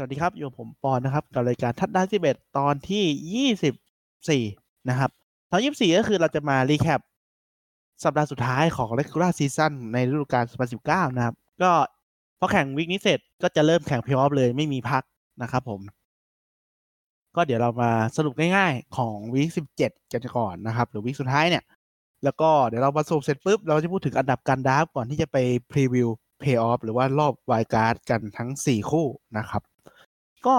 [0.00, 3.74] สวัสดีครับ อยู่กับผมปอนนะครับ กับรายการทัชดาวน์สิบเอ็ดตอนที่ยี่สิบ
[4.28, 4.44] สี่
[4.88, 5.10] นะครับ
[5.50, 7.00] ตอนยี่สิบสี่ก็คือเราจะมา recap
[8.04, 11.70] สัปดาห์สุดท้ายของ regular season ในฤดูกาล2019นสิบเก้านะครับ ก็
[12.38, 15.02] พอแข่ง week นี้เสร็จก็จะเริ่มแข่งเพลย์ออฟเลยไม่มีพัก
[15.42, 15.80] นะครับผม
[17.36, 19.48] ก็เดี๋ยวเรามาสรุปง่ายๆของ week
[19.82, 21.64] 17กันก่อนนะครับ หรือ week สุดท้ายเนี่ย
[22.24, 25.36] แล้วก็เดี๋ยวเรามาสรุปเสร็จปุ๊บเราจะพูดถึงอันดับการ draft ก่อนที่จะไป
[25.72, 29.06] preview playoff หรือว่ารอบ wild card กันทั้ง4คู่
[29.38, 29.62] นะครับ
[30.46, 30.56] ก็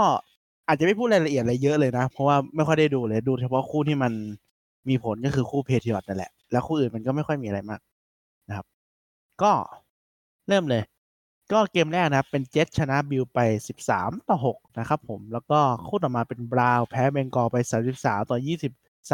[0.67, 4.13] อาจจะไม่พูดรายละเอียดอะไรเยอะเลยนะ เพราะว่าไม่ค่อยได้ดูเลยดูเฉพาะคู่ที่มัน
[4.89, 7.81] มีผลก็คือคู่แพทริออตนั่นแหละ แล้วคู่อื่นมันก็ไม่ค่อยมีอะไรมาก
[8.47, 8.65] นะครับ
[9.41, 9.51] ก็
[10.47, 10.83] เริ่มเลย
[11.51, 13.39] ก็เกมแรกนะครับ เป็นเจ็ตชนะบิลไป
[13.85, 17.57] 13 ต่อ 6 นะครับผม แล้วก็คู่ต่อมาเป็นบราว์แพ้เบงกอลไป
[17.91, 18.37] 33 ต่อ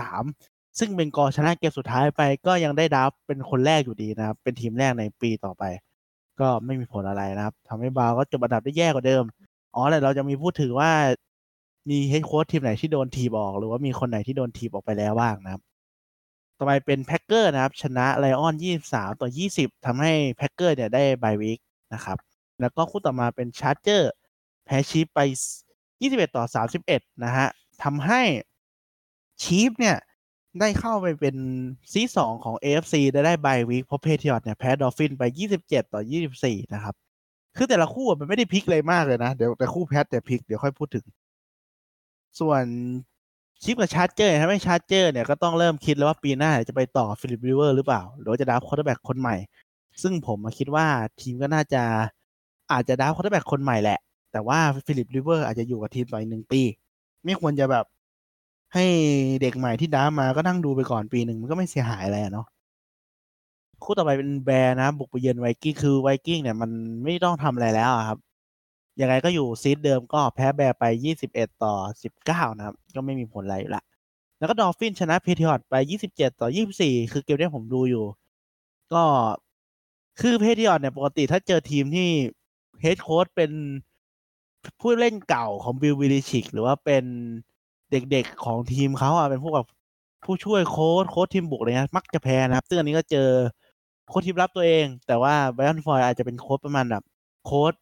[0.03, 5.63] 23 ซึ่งเบงกอลชนะเกมสุดท้ายไปก็ยังได้ draft เป็นคนแรกอยู่ดีนะครับ เป็นทีมแรกในปีต่อไป
[6.39, 9.23] ก็ไม่มีผลอะไรนะครับทำให้ Browns ก็จบอันดับได้แย่กว่าเดิม
[9.75, 10.91] อ๋อแต่เราจะมีพูดถึงว่า
[11.89, 15.61] มี head coach ทีมไหนที่โดนถีบออก หรือว่ามีคนไหนที่โดนถีบออกไปแล้วบ้างนะครับ
[16.57, 18.53] ต่อไปเป็น Packers นะครับ ชนะ Lions
[18.87, 21.59] 23ต่อ20ทำให้ Packers เนี่ยได้ bye week
[21.93, 22.17] นะครับ
[22.59, 24.11] แล้วก็คู่ต่อมาเป็น Chargers
[24.65, 25.19] แพ้ Chiefs ไป
[25.77, 26.45] 21ต่อ
[26.85, 27.47] 31นะฮะ
[27.83, 28.21] ทำให้
[29.43, 29.97] Chiefs เนี่ย
[30.59, 31.35] ได้เข้าไปเป็น
[31.91, 35.23] seed สองของ AFC ได้ได้ bye week เพราะ Patriots เนี่ยแพ้ Dolphins ไป
[35.57, 36.01] 27ต่อ
[36.37, 36.95] 24นะครับ
[37.57, 41.05] คือแต่ละคู่มันไม่ได้พลิกเลยมากเลยนะ เดี๋ยวแต่คู่ Pats แต่พลิกเดี๋ยวค่อยพูดถึง
[42.39, 42.63] ส่วน
[43.63, 49.35] Chiefs กับ Chargers ถ้าไม่ Chargers เนี่ยก็ต้องเริ่มคิดแล้วว่าปีหน้าจะไปต่อ Philip Rivers หรือเปล่า หรือว่าจะ draft quarterback คนใหม่
[50.01, 50.85] ซึ่งผมมาคิดว่า
[51.21, 51.83] ทีมก็น่าจะ
[52.71, 53.99] อาจจะ draft quarterback คนใหม่แหละ
[54.31, 56.61] แต่ว่า Philip Rivers อาจจะอยู่กับทีมต่ออีกหนึ่งปี
[57.25, 57.85] ไม่ควรจะแบบ
[58.73, 58.85] ให้
[59.41, 62.45] เด็กใหม่ที่ draft มาก็นั่งดูไปก่อนปีหนึ่งมันก็ไม่เสียหายอะไรเนาะ
[63.83, 66.71] คู่ต่อไปเป็น Bears นะ บุกไปเยือน Vikings คือ Vikings เนี่ยมัน
[67.03, 68.19] ไม่ต้องทำอะไรแล้วครับ
[69.01, 70.83] ยังไงก็อยู่ seed เดิมก็แพ้ Bears ไป
[71.23, 71.73] 21 ต่อ
[72.15, 73.83] 19 นะครับ ก็ไม่มีผลอะไรอยู่ละ
[74.37, 75.75] แล้วก็ Dolphins ชนะ Patriots ไป
[76.07, 76.47] 27 ต่อ
[76.79, 78.05] 24 คือเกมที่ผมดูอยู่
[78.93, 79.03] ก็
[80.19, 82.07] คือ Patriots เนี่ย ปกติถ้าเจอทีมที่
[82.81, 83.51] head coach เป็น
[84.79, 87.03] ผู้เล่นเก่าของ Bill Belichick หรือว่าเป็น
[87.91, 89.67] เด็กๆของทีมเขาอะเป็นพวกแบบ
[90.25, 93.27] ผู้ช่วยโค้ชโค้ชทีมบุกอะไรเงี้ยมักจะแพ้นะครับ ซึ่งอันนี้ก็เจอ
[94.07, 97.03] โค้ชทีมรับตัวเอง แต่ว่า Brian Flores อาจจะเป็นโค้ชประมาณแบบ
[97.45, 97.73] โค้ช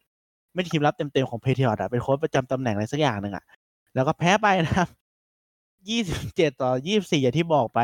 [0.54, 3.44] ไม่ทีมรับเต็มๆของ Patriots อะเป็นโค้ชประจำตำแหน่งอะไรสักอย่างหนึ่งอะ
[3.94, 4.88] แล้วก็แพ้ไปนะครับ
[5.88, 7.80] 27ต่อ24อย่างที่บอกไป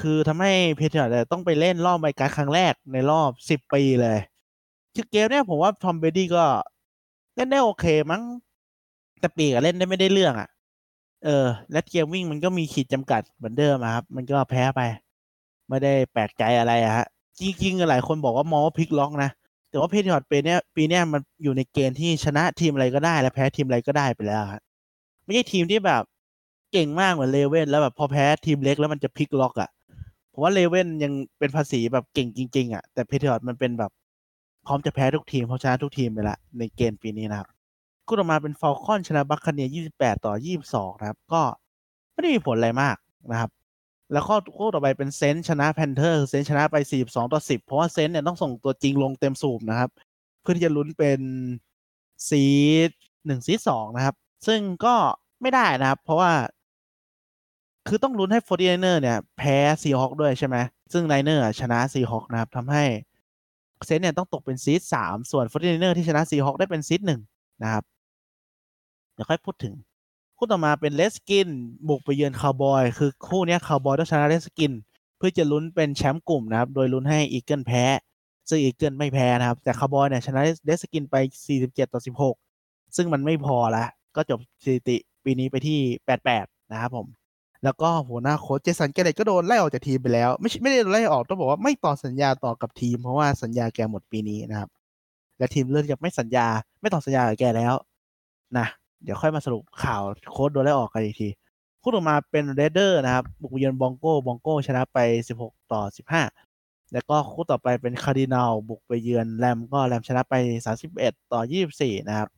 [0.00, 4.18] คือทำให้ Patriots ต้องไปเล่นรอบ wild card ครั้งแรกในรอบ10ปีเลย
[4.94, 6.44] คือเกมเนี้ยผมว่า Tom Brady ก็
[7.36, 8.22] เล่นได้โอเคมั้ง
[9.20, 10.48] แต่ปีกเล่นได้ไม่ได้เรื่องอะ
[11.24, 14.80] เออ และเกมวิ่งมันก็มีขีดจำกัดเหมือนเดิมครับ มันก็แพ้ไป
[15.68, 17.06] ไม่ได้แปลกใจอะไรอะฮะ
[17.40, 19.30] จริงๆหลายคนบอกว่ามองว่าพลิกล็อกนะ
[19.70, 24.62] แต่ว่า Patriots ปีเนี้ยปีเนี้ยมันอยู่ในเกณฑ์ที่ชนะทีมอะไรก็ได้ และแพ้ทีมอะไรก็ได้ไปแล้วครับ
[25.24, 26.02] ไม่ใช่ทีมที่แบบ
[26.72, 29.70] เก่งมากเหมือน Ravens แล้วแบบพอแพ้ทีมเล็กแล้วมันจะพลิกล็อกอะ่ะ
[30.32, 33.90] ผมว่า Ravens ยังเป็นภาษีแบบเก่งจริง ๆอะ่ะแต่ Patriots มันเป็นแบบ
[34.66, 37.48] พร้อมจะแพ้ทุกทีมเพราะชนะทุกทีมไปละในเกณฑ์ปีนี้นะครับ
[38.06, 41.42] คู่ต่อมาเป็น Falcons ชนะ Buccaneers 28 ต่อ 22 นะครับ ก็
[42.12, 42.96] ไม่ได้มีผลอะไรมาก
[43.30, 43.50] นะครับ
[44.12, 49.90] แล้วข้อคู่ต่อไปเป็น Saints ชนะ Panthers Saints ชนะไป42ต่อ10 เพราะว่า Saints เนี่ยต้องส่งตัวจริงลงเต็มสูบนะครับ
[50.40, 51.20] เพื่อที่จะลุ้นเป็น
[52.28, 52.90] seed
[53.26, 54.14] หนึ่ง seed สองนะครับ
[54.46, 54.94] ซึ่งก็
[55.42, 56.32] ไม่ได้นะครับ เพราะว่า
[57.88, 60.56] คือต้องลุ้นให้ Forty Niners เนี่ย แพ้ Seahawks ด้วยใช่ไหม
[60.92, 62.84] ซึ่ง Niners ชนะ Seahawks นะครับทำให้
[63.86, 67.20] Saints เนี่ยต้องตกเป็น seed สามส่วน Forty Niners ที่ชนะ Seahawks ได้เป็น seed หนึ่ง
[67.62, 67.84] นะครับ
[69.14, 69.74] เดี๋ยวค่อยพูดถึง
[70.38, 71.48] คู่ต่อมาเป็น Redskins
[71.88, 74.72] บุกไปเยือนคาวบอย คือคู่นี้คาวบอยต้องชนะ Redskins
[75.16, 77.84] เพื่อจะลุ้นเป็นแชมป์กลุ่มนะครับ โดยลุ้นให้ Eagles แพ้
[78.48, 81.14] ซึ่ง Eagles ไม่แพ้นะครับ แต่คาวบอยเนี่ยชนะ Redskins ไป
[81.56, 82.00] 47 ต่อ
[82.46, 83.84] 16 ซึ่งมันไม่พอละ
[84.16, 85.78] ก็จบสถิติปีนี้ไปที่
[86.24, 87.06] 88 นะครับผม
[87.64, 94.70] แล้วก็หัวหน้าโค้ช Jason Garrett ก็โดนไล่ออกจากทีมไปแล้ว ไม่ไม่ได้ไล่ออกต้องบอกว่าไม่ต่อสัญญาต่อกับทีม เพราะว่าสัญญาแกหมดปีนี้นะครับ
[95.38, 96.46] และทีมเลือกจะไม่สัญญา
[96.80, 97.74] ไม่ต่อสัญญากับแกแล้ว
[98.58, 98.66] นะ
[99.02, 100.02] เดี๋ยวค่อยมาสรุปข่าว
[100.32, 101.28] โค้ชโดนไล่ออกกันอีกที
[101.82, 104.98] คู่ต่อมาเป็น Raiders นะครับ บุกเยือน Broncos Broncos ชนะไป
[105.36, 105.82] 16 ต่อ
[106.38, 110.34] 15 แล้วก็คู่ต่อไปเป็นคาร์ดินาลบุกไปเยือนแรมก็แรมชนะไป
[110.84, 111.40] 31 ต่อ
[111.74, 112.28] 24 นะครับ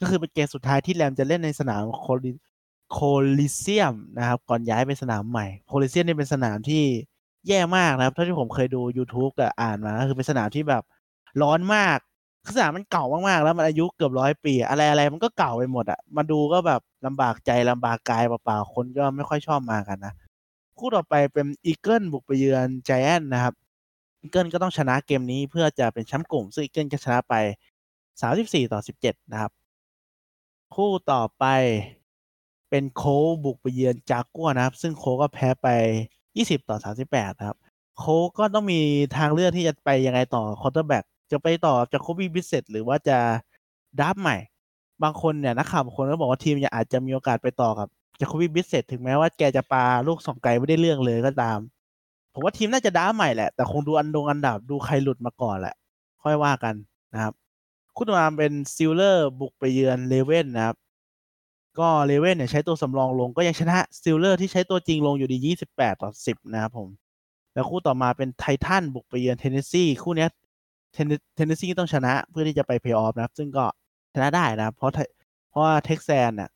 [0.00, 2.30] ก็คือเป็นเกมสุดท้ายที่แรมจะเล่นในสนามโคลิ
[2.92, 2.98] โค
[3.38, 6.84] ลิเซียมนะครับ ก่อนย้ายไปสนามใหม่โคลิเซียมนี่เป็นสนามที่
[7.48, 10.82] แย่มากนะครับเท่าที่ผมเคยดู YouTube กับอ่านมาก็คือเป็นสนามที่แบบ
[11.42, 11.98] ร้อนมาก
[12.56, 20.12] สนามมันเก่ามากๆแล้วมันอายุเกือบร้อยปี อะไรอะไรมันก็เก่าไปหมดอะมาดูก็แบบลำบากใจลำบากกายเปล่าๆคนก็ไม่ค่อยชอบมากันนะ
[20.78, 23.54] คู่ต่อไปเป็น Eagles บุกไปเยือนไจแอนนะครับ
[24.20, 27.34] Eagles ก็ต้องชนะเกมนี้เพื่อจะเป็นแชมป์กลุ่ม ซึ่ง Eagles ก็ชนะไป
[28.02, 29.52] 34ต่อ17นะครับ
[30.74, 31.44] คู่ต่อไป
[32.70, 33.02] เป็นโค
[33.44, 35.68] บุกไปเยือนจากัวนะครับ ซึ่งโคก็แพ้ไป
[36.18, 36.76] 20ต่อ
[37.08, 37.58] 38นะครับ
[37.98, 38.04] โค
[38.38, 38.80] ก็ต้องมี
[39.16, 43.18] ทางเลือกที่จะไปยังไงต่อ quarterback จะไปต่อจาก Jacoby Brissett หรือว่าจะ
[44.00, 44.36] draft ใหม่
[45.02, 47.88] บางคนเนี่ยนักข่าวบางคนก็บอกว่าทีมอาจจะมีโอกาสไปต่อกับ
[48.20, 51.58] Jacoby Brissett ถึงแม้ว่าแกจะปาลูกสองไกลไม่ได้เรื่องเลยก็ตาม
[52.32, 55.74] ผมว่าทีมน่าจะด้าใหม่แหละ แต่คงดูอันดงอันดับดูใครหลุดมาก่อนแหละ
[56.22, 56.74] ค่อยว่ากัน
[57.14, 57.32] นะครับ
[57.96, 60.76] คู่ต่อมาเป็น Steelers บุกไปเยือน Ravens นะครับ
[61.78, 65.36] ก็ Ravens เนี่ยใช้ตัวสำรองลงก็ยังชนะ Steelers ที่ใช้ตัวจริงลงอยู่ดี
[65.74, 66.88] 28 ต่อ 10 นะครับผม
[67.54, 70.26] แล้วคู่ต่อมาเป็น Titans บุกไปเยือน Tennessee คู่นี้
[70.92, 73.64] Tennessee ต้องชนะเพื่อที่จะไปเพย์ออฟนะครับ ซึ่งก็
[74.14, 74.92] ชนะได้นะ เพราะ
[75.50, 76.50] เพราะว่า Texans น่ะ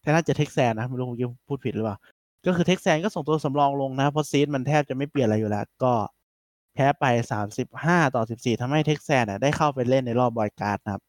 [0.00, 1.18] แทนน่าจะ Texans นะไม่รู้ผม
[1.48, 1.96] พูดผิดหรือเปล่า
[2.46, 5.92] ก็คือ Texans ก็ส่งตัวสำรองลงนะ เพราะ seed มันแทบจะไม่เปลี่ยนอะไรอยู่แล้ว ก็
[6.74, 7.04] แพ้ไป
[7.62, 11.02] 35 ต่อ 14ทำให้ Texans น่ะได้เข้าไปเล่นในรอบ wild card นะครับ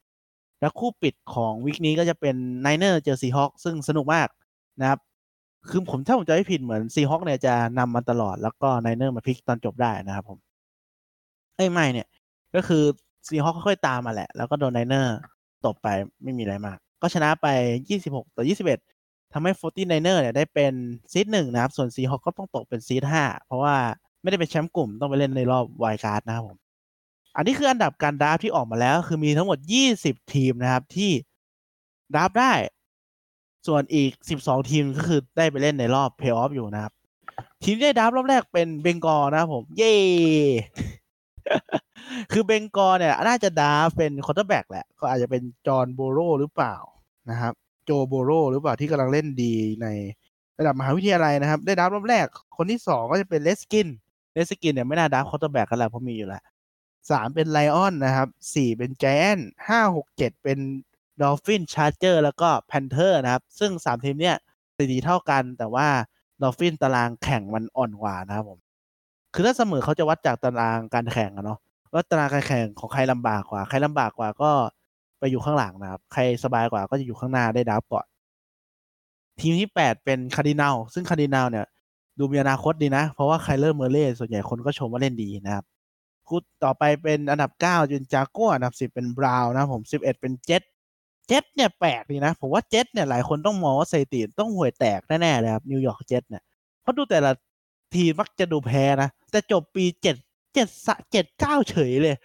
[0.60, 4.28] แล้วคู่ปิดของ week นี้ก็จะเป็น Niners เจอ Seahawks ซึ่งสนุกมาก
[4.82, 5.00] นะครับ
[5.70, 10.38] คือผมถ้าผมจะไม่ผิดเหมือน Seahawks เนี่ยจะนำมาตลอดแล้วก็ Niners มาพลิกตอนจบได้นะครับผม
[11.56, 12.08] เอ้ไม่เนี่ย
[12.58, 12.84] ก็คือ
[13.28, 15.18] Seahawks ค่อยๆตามมาแหละ แล้วก็โดน Niners
[15.66, 15.88] ตบไป
[16.24, 17.48] ไม่มีอะไรมาก ก็ชนะไป
[17.92, 18.44] 26 ต่อ
[18.88, 20.74] 21ทำให้ Forty Niners เนี่ยได้เป็น
[21.12, 23.76] seed หนึ่งนะครับ ส่วน Seahawks ก็ต้องตกเป็น seed ห้าเพราะว่า
[24.22, 26.58] ไม่ได้เป็นแชมป์กลุ่มต้องไปเล่นในรอบ wild card นะครับผม
[27.36, 29.58] อันนี้คืออันดับการ draft ที่ออกมาแล้ว คือมีทั้งหมด
[29.96, 31.12] 20 ทีมนะครับที่
[32.14, 32.54] draft ได้
[33.68, 34.12] ส่วนอีก
[34.44, 36.94] 12 ทีมก็คือได้ไปเล่นในรอบเพย์ออฟอยู่นะครับ
[37.64, 39.94] ทีมที่ได้ draft รอบแรกเป็น Bengals นะครับผม เย้
[42.32, 46.76] คือ Bengals เนี่ย น่าจะ draft เป็น quarterback แหละ ก็อาจจะเป็น Joe Burrow หรือเปล่า
[47.30, 47.54] นะครับ
[47.86, 49.88] Joe Burrow หรือเปล่าที่กำลังเล่นดีใน
[50.60, 52.26] ระดับมหาวิทยาลัยนะครับ ได้ draft รอบแรก
[52.58, 53.88] คนที่สองก็จะเป็น Redskins
[54.34, 56.44] Redskins เนี่ยไม่น่า draft quarterback กันแหละเพราะมีอยู่แล้ว
[57.12, 59.38] สามเป็น Lions นะครับสี่เป็น Giants
[59.68, 60.60] ห้าหกเจ็ดเป็น
[61.22, 64.36] Dolphins Chargers แล้วก็ Panthers นะครับ ซึ่งสามทีมเนี่ย
[64.76, 65.88] สถิติเท่ากันแต่ว่า
[66.42, 68.60] Dolphins ตารางแข่งมันอ่อนกว่านะครับผม
[69.38, 71.60] คือถ้าเสมอเขาจะวัดจากตารางการแข่งอะเนาะ
[71.94, 74.52] ว่าตารางการแข่งของใครลำบากกว่า ใครลำบากกว่าก็
[75.20, 78.06] ไปอยู่ข้างหลังนะครับ ใครสบายกว่าก็จะอยู่ข้างหน้าได้ draft ก่อน
[79.40, 81.66] ทีมที่แปดเป็น Cardinals ซึ่ง Cardinals เนี่ย
[82.20, 85.66] ดูมีอนาคตดีนะ เพราะว่า Kyler Murray ส่วนใหญ่คนก็ชมว่าเล่นดีนะครับ
[86.28, 90.62] คู่ต่อไปเป็นอันดับเก้าเป็น Jaguars อันดับสิบเป็น Browns นะผมสิบเอ็ดเป็นเจ็ต
[91.28, 96.44] เจ็ตเนี่ยแปลกดีนะ ผมว่าเจ็ตเนี่ยหลายคนต้องมองว่าสถิติต้องห่วยแตกแน่ๆเลยครับ New York Jets เนี่ย
[96.82, 97.32] เพราะดูแต่ละ
[97.94, 100.16] ทีมักจะดูแพ้นะ แต่จบปีเจ็ด
[100.54, 102.16] เจ็ดซะเจ็ดเก้าเฉยเลย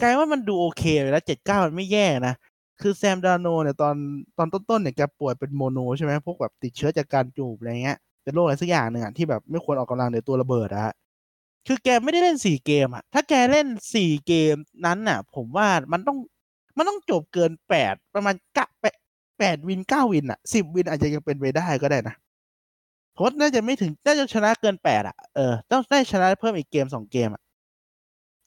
[0.00, 2.34] กลายว่ามันดูโอเคเลยแล้วเจ็ดเก้ามันไม่แย่นะ
[2.80, 3.94] คือ Sam Darnold เนี่ยตอน
[4.38, 10.94] ตอนต้นๆเนี่ยแกป่วยเป็น mono ใช่ไหมพวกแบบติดเชื้อจากการจูบอะไรเงี้ย เป็นโรคอะไรสักอย่างหนึ่งอะที่แบบไม่ควรออกกำลังเดี๋ยวตัวระเบิดอะ
[11.66, 14.54] คือแกไม่ได้เล่นสี่เกมอะถ้าแกเล่นสี่เกม
[14.86, 16.18] นั้นน่ะ ผมว่ามันต้อง
[16.76, 18.66] มันต้องจบเกินแปดประมาณกะ
[19.38, 22.14] แปดวินเก้าวินอะสิบวินอาจจะยังเป็นไปได้ก็ได้นะ
[23.16, 27.42] เพราน่าจะไม่ถึงน่าจะชนะเกินแปดอะเออต้องได้ชนะเพิ่มอีกเกมสองเกมอะ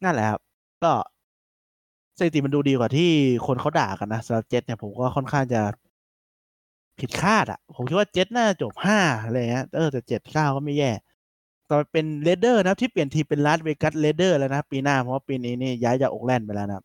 [0.04, 0.40] นั่นแหละครับ
[0.84, 0.92] ก็
[2.18, 3.10] สถิติมันดูดีกว่าที่
[3.48, 5.62] คนเขาด่ากันนะสำหรับเจ็ตเนี่ยผมก็ค่อนข้างจะ
[7.00, 10.92] ผิดคาดอะผมคิดว่าเจ็ตน่าจบห้าอะไรเงี้ยเออแต่เจ็ดเก้าก็ไม่แย่
[11.70, 16.84] ต่อไปเป็น Raiders นะที่เปลี่ยนทีมเป็น Las Vegas Raiders แล้วนะปีหน้าเพราะว่าปีนี้นี่ย้ายจาก Oakland ไปแล้วนะ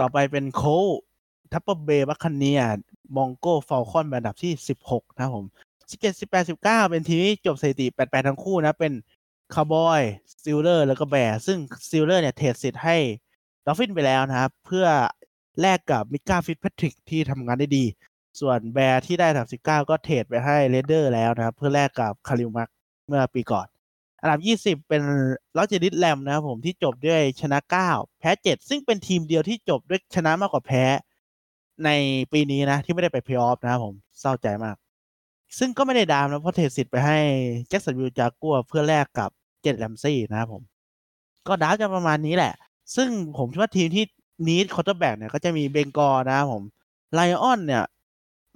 [0.00, 0.62] ต่อไปเป็น Colts
[1.52, 5.44] Tampa Bay Buccaneers Broncos Falcons อันดับที่สิบหกนะผม
[5.90, 8.92] สิบเจ็ดสิบแปดสิบเก้าเป็นทีมที่จบสถิติแปดแปดทั้งคู่นะ เป็น
[9.54, 11.58] Cowboys Steelers แล้วก็ Bears ซึ่ง
[11.90, 12.96] Steelers เนี่ย trade สิทธิ์ให้
[13.66, 14.86] Dolphins ไปแล้วนะครับ เพื่อ
[15.60, 17.84] แลกกับ Minkah Fitzpatrick ที่ทำงานได้ดี
[18.40, 22.68] ส่วน Bears ที่ได้อันดับสิบเก้าก็ trade ไปให้ Raiders แล้วนะครับ เพื่อแลกกับ Khalil Mack
[23.06, 23.66] เมื่อปีก่อน
[24.20, 25.02] อันดับยี่สิบเป็น
[25.56, 30.84] Los Angeles Rams นะครับผมที่จบด้วยชนะเก้าแพ้เจ็ดซึ่งเป็นทีมเดียวที่จบด้วยชนะมากกว่าแพ้
[31.84, 31.90] ใน
[32.32, 34.76] ปีนี้นะที่ไม่ได้ไปเพย์ออฟนะครับผมเศร้าใจมาก
[35.58, 37.18] ซึ่งก็ไม่ได้ draft นะเพราะ trade สิทธิ์ไปให้
[37.68, 39.30] Jacksonville Jaguars เพื่อแลกกับ
[39.62, 40.62] Jalen Ramsey นะครับผม
[41.46, 42.54] ก็ draft จะประมาณนี้แหละ
[42.96, 44.04] ซึ่งผมคิดว่าทีมที่
[44.46, 46.62] need quarterback เนี่ยก็จะมี Bengals นะครับผม
[47.14, 47.84] Lions เนี่ย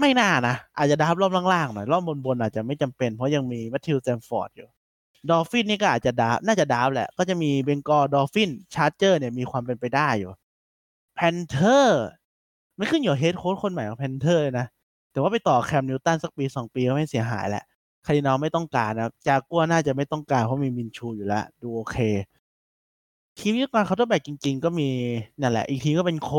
[0.01, 4.69] ไม่น่านะ อาจจะดาวรอบล่างๆหน่อย รอบบนๆอาจจะไม่จำเป็น เพราะยังมี Matthew Stafford อยู่
[5.29, 10.31] Dolphins นี่ก็อาจจะ draft น่าจะ draft แหละ ก็จะมี Bengals Dolphins Chargers เนี่ยมีความเป็นไปได้อยู่
[11.15, 12.05] Panthers
[12.77, 14.67] ไม่ขึ้นอยู่ head coach คนใหม่ของ Panthers นะ
[15.13, 17.65] แต่ว่าไปต่อ Cam Newton สักปีสองปีก็ไม่เสียหายแหละ
[18.07, 21.97] Cardinals ไม่ต้องการนะ Jaguars น่าจะไม่ต้องการเพราะมี Minshew อยู่แล้ว ดูโอเค
[23.39, 24.89] ทีมที่ต้องการ quarterback จริง ๆ ก็มี
[25.41, 26.31] นั่นแหละ อีกทีก็เป็น Colts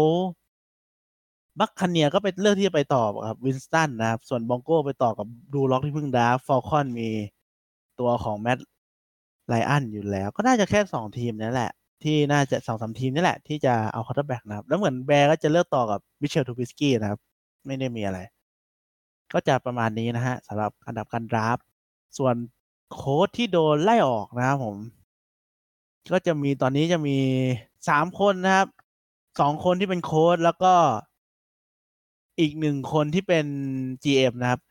[1.60, 7.10] Buccaneers ก็เป็นเลือกที่จะไปต่อกับ Winston นะครับ ส่วน Broncos ไปต่อกับ Drew Lock ที่เพิ่ง draft Falcons มี
[8.00, 8.60] ตัวของ Matt
[9.48, 11.72] Ryan อยู่แล้ว ก็น่าจะแค่สองทีมนั่นแหละ
[12.04, 17.20] ที่น่าจะสองสามทีมนี่แหละ ที่จะเอา quarterback นะครับ แล้วเหมือน Bears ก็จะเลือกต่อกับ Mitchell Trubisky นะครับ
[17.66, 18.20] ไม่ได้มีอะไร
[19.34, 21.58] ก็จะประมาณนี้นะฮะสำหรับอันดับการ draft
[22.18, 22.36] ส่วน
[22.94, 24.76] โค้ชที่โดนไล่ออกนะครับผม
[26.12, 27.18] ก็จะมีตอนนี้จะมี
[27.90, 28.68] สามคนนะครับ
[29.40, 30.74] สองคนที่เป็นโค้ชแล้วก็
[32.40, 33.46] อีกหนึ่งคนที่เป็น
[34.04, 34.62] GM นะครับ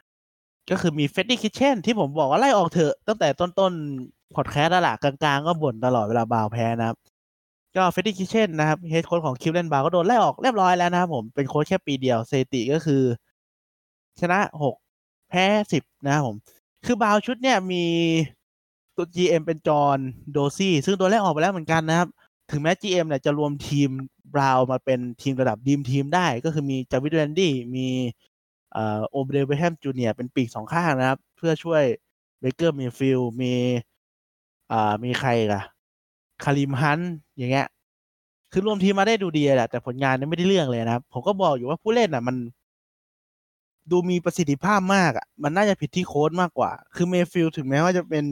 [0.70, 6.96] ก็คือมี Freddie Kitchens ที่ผมบอกว่าไล่ออกเถอะ ตั้งแต่ต้นๆพอดแคสต์แล้วล่ะกลางๆ ก็บ่นตลอดเวลา Browns แพ้นะครับ
[7.76, 13.02] ก็ Freddie Kitchens นะครับ head coach ของ Cleveland Browns ก็โดนไล่ออกเรียบร้อยแล้วนะครับผมเป็นโค้ชแค่ปีเดียวสถิติก็คือ
[14.20, 14.74] ชนะหก
[15.28, 16.36] แพ้สิบนะครับผม
[16.84, 17.84] คือบาวชุดเนี่ยมี
[18.96, 19.98] ตัว GM เป็น John
[20.32, 22.08] Dorsey ซึ่งตัวแรกออกไปแล้วเหมือนกันนะครับ
[22.50, 23.90] ถึงแม้ GM เนี่ยจะรวมทีม
[24.34, 27.86] Browns มาเป็นทีมระดับ dream team ได้ ก็คือมี Jarvis Landry มี
[28.74, 31.82] อ่อ Odell Beckham Junior เป็นปีกสองข้างนะครับ เพื่อช่วย
[32.40, 33.52] Baker Mayfield มี
[34.72, 35.62] อ่ามีใครล่ะ
[36.44, 37.00] Kareem Hunt
[37.36, 37.66] อย่างเงี้ย
[38.52, 42.36] คือรวมทีมมาได้ดูดีแหละแต่ผลงานเนี่ยไม่ได้เรื่องเลยนะครับ ผมก็บอกอยู่ว่าผู้เล่นอะ มัน
[43.90, 48.24] ดูมีประสิทธิภาพมากอะ มันน่าจะผิดที่โค้ดมากกว่า คือเมฟิลถึงแม้ว่าจะเป็น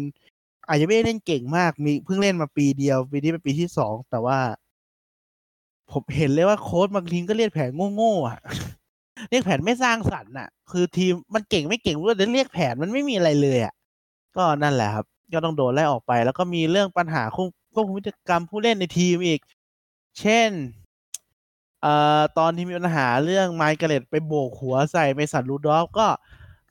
[0.68, 4.38] อาจจะไม่ได้เล่นเก่งมาก มีเพิ่งเล่นมาปีเดียว ปีนี้เป็นปีที่สอง แต่ว่า
[5.90, 8.38] ผมเห็นเลยว่าโค้ดบางทีก็เรียกแผนโง่ๆอะ
[9.30, 13.74] เรียกแผนไม่สร้างสรรค์อะ คือทีมมันเก่งไม่เก่งก็เรียกแผนมันไม่มีอะไรเลยอะ
[14.36, 19.40] ก็นั่นแหละครับ ก็ต้องโดนไล่ออกไป แล้วก็มีเรื่องปัญหาควบควบคุมพฤติกรรมผู้เล่นในทีมอีก
[20.20, 20.50] เช่น
[21.82, 26.06] เอ่อตอนที่มีปัญหาเรื่อง Myles Garrett ไปโบกหัวใส่ Mason Rudolph ก็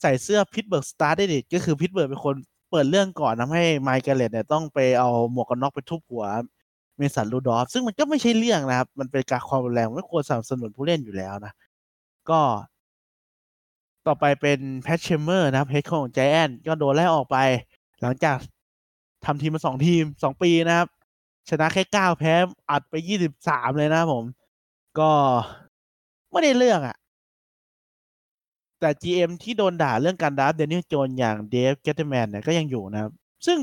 [0.01, 2.35] ใส่เสื้อ Pittsburgh started it ก็คือ Pittsburgh เป็นคน
[2.71, 6.25] เปิดเรื่องก่อนทำให้ Myles Garrett เนี่ยต้องไปเอาหมวกกันน็อกไปทุบหัว
[6.97, 11.53] Mason Rudolph ซึ่งมันก็ไม่ใช่เรื่องนะครับ มันเป็นการความรุนแรงไม่ควรสนับสนุนผู้เล่นอยู่แล้วนะ
[12.29, 12.41] ก็
[14.07, 17.37] ต่อไปเป็น Pat Shurmur นะครับ head ของ Giants ก็โดนไล่ออกไป
[18.01, 18.37] หลังจาก
[19.25, 20.87] ทำทีมมาสองทีมสองปีนะครับ
[21.49, 22.33] ชนะแค่เก้าแพ้
[22.71, 24.23] อัดไปยี่สิบสามเลยนะผม
[24.99, 25.11] ก็
[26.31, 26.95] ไม่ได้เรื่องอะ่ะ
[28.79, 33.11] แต่ GM ที่โดนด่าเรื่องการ draft Daniel Jones อย่าง Dave Gettleman เนี่ยก็ยังอยู่นะครับ
[33.45, 33.57] ซึ่ง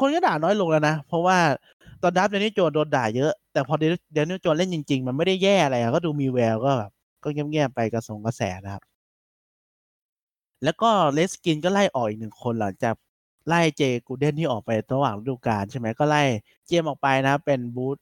[0.00, 1.38] คนก็ด่าน้อยลงแล้วนะ เพราะว่า
[2.02, 6.90] ตอน draft Daniel Jones โดนด่าเยอะ แต่พอ Daniel Jones เล่นจริง ๆ มันไม่ได้แย่อะไรก็ดูมีแววก็แบบ
[7.22, 8.82] ก็เงียบๆไปกระสงกระแสนะครับ
[10.64, 12.94] แล้วก็ Redskins ก็ไล่ออกอีกหนึ่งคนหลังจาก
[13.48, 16.22] ไล่เจกูเดนที่ออกไประหว่างฤดูกาลใช่ไหมก็ไล่
[16.66, 17.96] GM ออกไปนะเป็น Bruce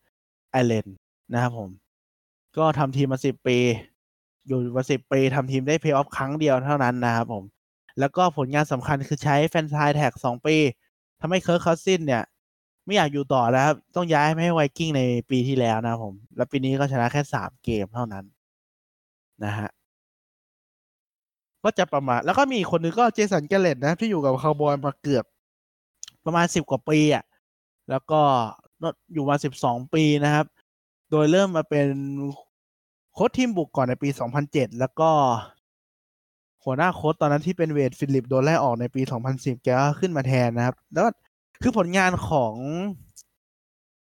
[0.51, 0.87] Allen
[1.33, 1.80] นะครับผม
[2.59, 3.59] ก็ทำทีมมาสิบปี
[4.47, 7.45] อยู่มาสิบปีทำทีมได้เพย์ออฟครั้งเดียวเท่านั้นนะครับผม
[8.01, 10.57] แล้วก็ผลงานสำคัญคือใช้ franchise tag สองปี
[11.21, 12.23] ทำให้ Kirk Cousins เนี่ย
[12.85, 18.25] ไม่อยากอยู่ต่อแล้วครับ ต้องย้ายไปให้ Vikings ในปีที่แล้วนะผม แล้วปีนี้ก็ชนะแค่สามเกมเท่านั้น
[19.45, 19.71] นะฮะ
[21.65, 25.25] ก็จะประมาณ แล้วก็มีอีกคนนึงก็ Jason Garrett นะ ที่อยู่กับคาวบอยมาเกือบ
[26.25, 27.25] ประมาณสิบกว่าปีอะ
[27.91, 28.21] แล้วก็
[29.13, 30.47] อยู่มาสิบสองปีนะครับ
[31.11, 31.89] โดยเริ่มมาเป็น
[33.13, 34.09] โค้ชทีมบุกก่อนในปี
[34.45, 35.11] 2007 แล้วก็
[36.65, 39.03] หัวหน้าโค้ชตอนนั้นที่เป็น Wade Phillips โดนไล่ออกในปี
[39.33, 41.07] 2010 แกก็ขึ้นมาแทนนะครับ แล้ว
[41.63, 42.55] คือผลงานของ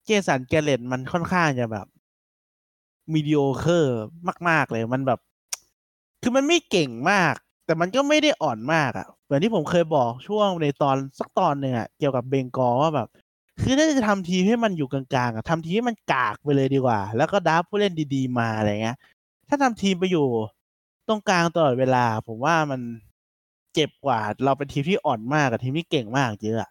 [0.04, 1.86] Jason Garrett มันค่อนข้างจะแบบ
[3.12, 3.98] มีดิโอเคอร์
[4.48, 5.20] มาก ๆ เลยมันแบบ
[6.22, 7.34] คือมันไม่เก่งมาก
[7.66, 13.08] แต่มันก็ไม่ได้อ่อนมากอะ่ะเหมือนที่ผมเคยบอกช่วงในตอนสักตอนหนึ่งอะ่ะ เกี่ยวกับเบงกอว่าแบบ
[13.62, 18.96] คือถ้าจะทำทีให้มันอยู่กลางๆอะทำทีให้มันกากไปเลยดีกว่า แล้วก็ดับผู้เล่นดีๆมาอะไรเงี้ย
[19.48, 20.26] ถ้าทำทีมไปอยู่
[21.08, 22.80] ตรงกลางตลอดเวลา ผมว่ามัน
[23.74, 26.68] เจ็บกว่า เราเป็นทีมที่อ่อนมากกับทีมที่เก่งมากเยอะ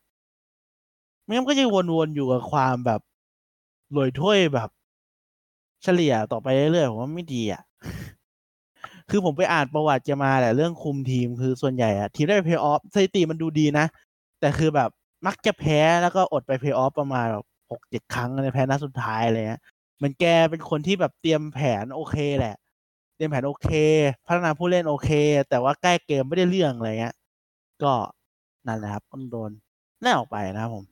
[1.24, 1.76] ไม่งั้นก็จะว
[2.06, 3.02] นๆอยู่กับความแบบ
[3.96, 4.70] ลอยถ้วยแบบ
[5.84, 7.62] เฉลี่ยต่อไปเรื่อยๆผมว่าไม่ดีอะ
[9.10, 13.86] คือผมไปอ่านประวัติจะมาแหละเรื่องคุมทีมคือส่วนใหญ่อะทีมได้เพย์ออฟสถิติมันดูดีนะ
[14.40, 14.90] แต่คือแบบ
[15.26, 19.62] มักจะแพ้แล้วก็อดไปเพย์ออฟประมาณแบบหกเจ็ดครั้งในแพ้นัดสุดท้ายอะไรเงี้ย
[20.04, 22.56] มันแกเป็นคนที่แบบเตรียมแผนโอเคแหละ
[23.16, 23.70] เตรียมแผนโอเค
[24.28, 25.10] พัฒนาผู้เล่นโอเค
[25.50, 27.16] แต่ว่าใกล้เกมไม่ได้เรื่องอะไรเงี้ย
[27.84, 27.94] ก็
[28.68, 29.52] นั่นแหละครับก็โดน
[30.02, 30.86] เด้งออกไปนะครับผม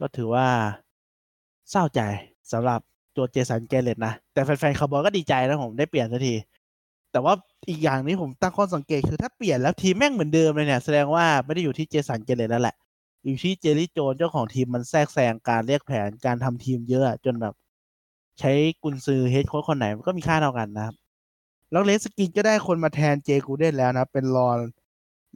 [0.00, 0.46] ก็ถือว่า
[1.70, 2.00] เศร้าใจ
[2.52, 2.80] สำหรับ
[3.16, 6.34] ตัว Jason Garrett นะ แต่แฟนๆคาร์บอยก็ดีใจนะผมได้เปลี่ยนสักที
[7.14, 7.34] แต่ว่า
[7.68, 12.76] อีกอย่างนี้ผมตั้งข้อสังเกตคือถ้าเปลี่ยนแล้วทีมแม่งเหมือนเดิมเลยเนี่ย แสดงว่าไม่ได้อยู่ที่ Jason Garrett แล้วแหละ
[13.22, 17.54] อยู่ที่ Jerry Jones เจ้าของทีมมันแทรกแซงการเรียกแผนการทำทีมเยอะจนแบบ
[18.40, 18.52] ใช้
[18.82, 20.94] กุนซือ head coach คนไหนมันก็มีค่าเท่ากันนะครับ
[21.72, 24.58] แล้ว Redskins ก็ได้คนมาแทนเจกูเดนแล้วนะเป็น Ron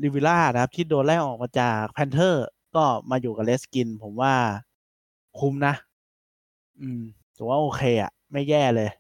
[0.03, 4.35] Rivera นะครับ ที่โดนไล่ออกมาจาก Panthers ก็มาอยู่กับ Redskins ผมว่า
[5.39, 5.75] คุ้มนะ
[6.81, 7.03] อืม
[7.37, 8.91] ถือว่าโอเคอะไม่แย่เลย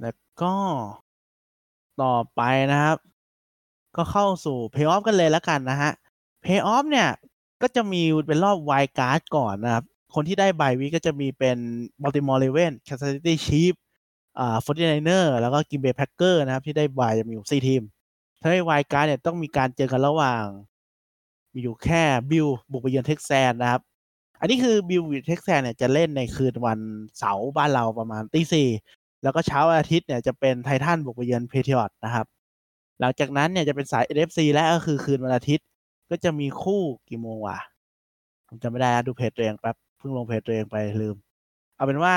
[0.00, 0.54] แล้ว ก็
[2.02, 2.40] ต่อไป
[2.72, 2.98] นะครับ
[3.96, 5.92] ก็เข้าสู่เพย์ออฟกันเลยแล้วกันนะฮะ
[6.42, 7.08] เพย์ออฟเนี่ย
[7.62, 11.58] ก็จะมีเป็นรอบไวcard ก่อนนะครับ คนที่ได้ bye week็จะมีเป็น
[12.02, 13.80] Baltimore Ravens Kansas City Chiefs
[14.38, 17.82] อ่า Forty Niners แล้วก็ Green Bay Packers นะครับ ที่ได้ bye จะมีอยู่สี่ทีม
[18.40, 20.44] ถ้าได้ wild card เนี่ยต้องมีการเจอกันระหว่าง
[21.52, 23.80] มีอยู่แค่ Bills บุกไปเยือน Texans นะครับ
[24.40, 26.78] อันนี้คือ Bills Texans เนี่ยจะเล่นในคืนวัน
[27.18, 28.68] เสาร์บ้านเราประมาณตีสี่
[29.24, 32.26] แล้วก็เช้าวันอาทิตย์เนี่ยจะเป็น Titans บุกไปเยือน Patriots นะครับ
[33.00, 35.66] หลังจากนั้นเนี่ยจะเป็นสาย NFC และก็คือคืนวันอาทิตย์
[36.10, 37.58] ก็จะมีคู่กี่โมงวะ
[38.48, 41.16] ผมจำไม่ได้ดูเพจตัวเองแป๊บเพิ่งลงเพจตัวเองไปลืม
[41.76, 42.16] เอาเป็นว่า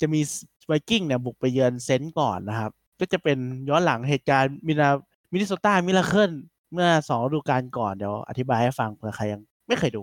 [0.00, 0.20] จะมี
[0.66, 3.38] Vikings เนี่ยบุกไปเยือน Saints ก่อนนะครับ ก็จะเป็น
[3.68, 4.88] ย้อนหลังเหตุการณ์มินา
[5.32, 6.32] Minnesota Miracle
[6.72, 10.02] เมื่อสองฤดูกาลก่อนเดี๋ยวอธิบายให้ฟังเผื่อใครยังไม่เคยดู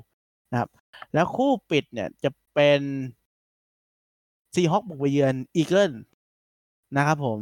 [0.51, 0.69] นะครับ
[1.13, 2.79] แล้วคู่ปิดเนี่ยจะเป็น
[4.53, 5.91] Seahawks บุกไปเยือน Eagles
[6.97, 7.39] นะครับผม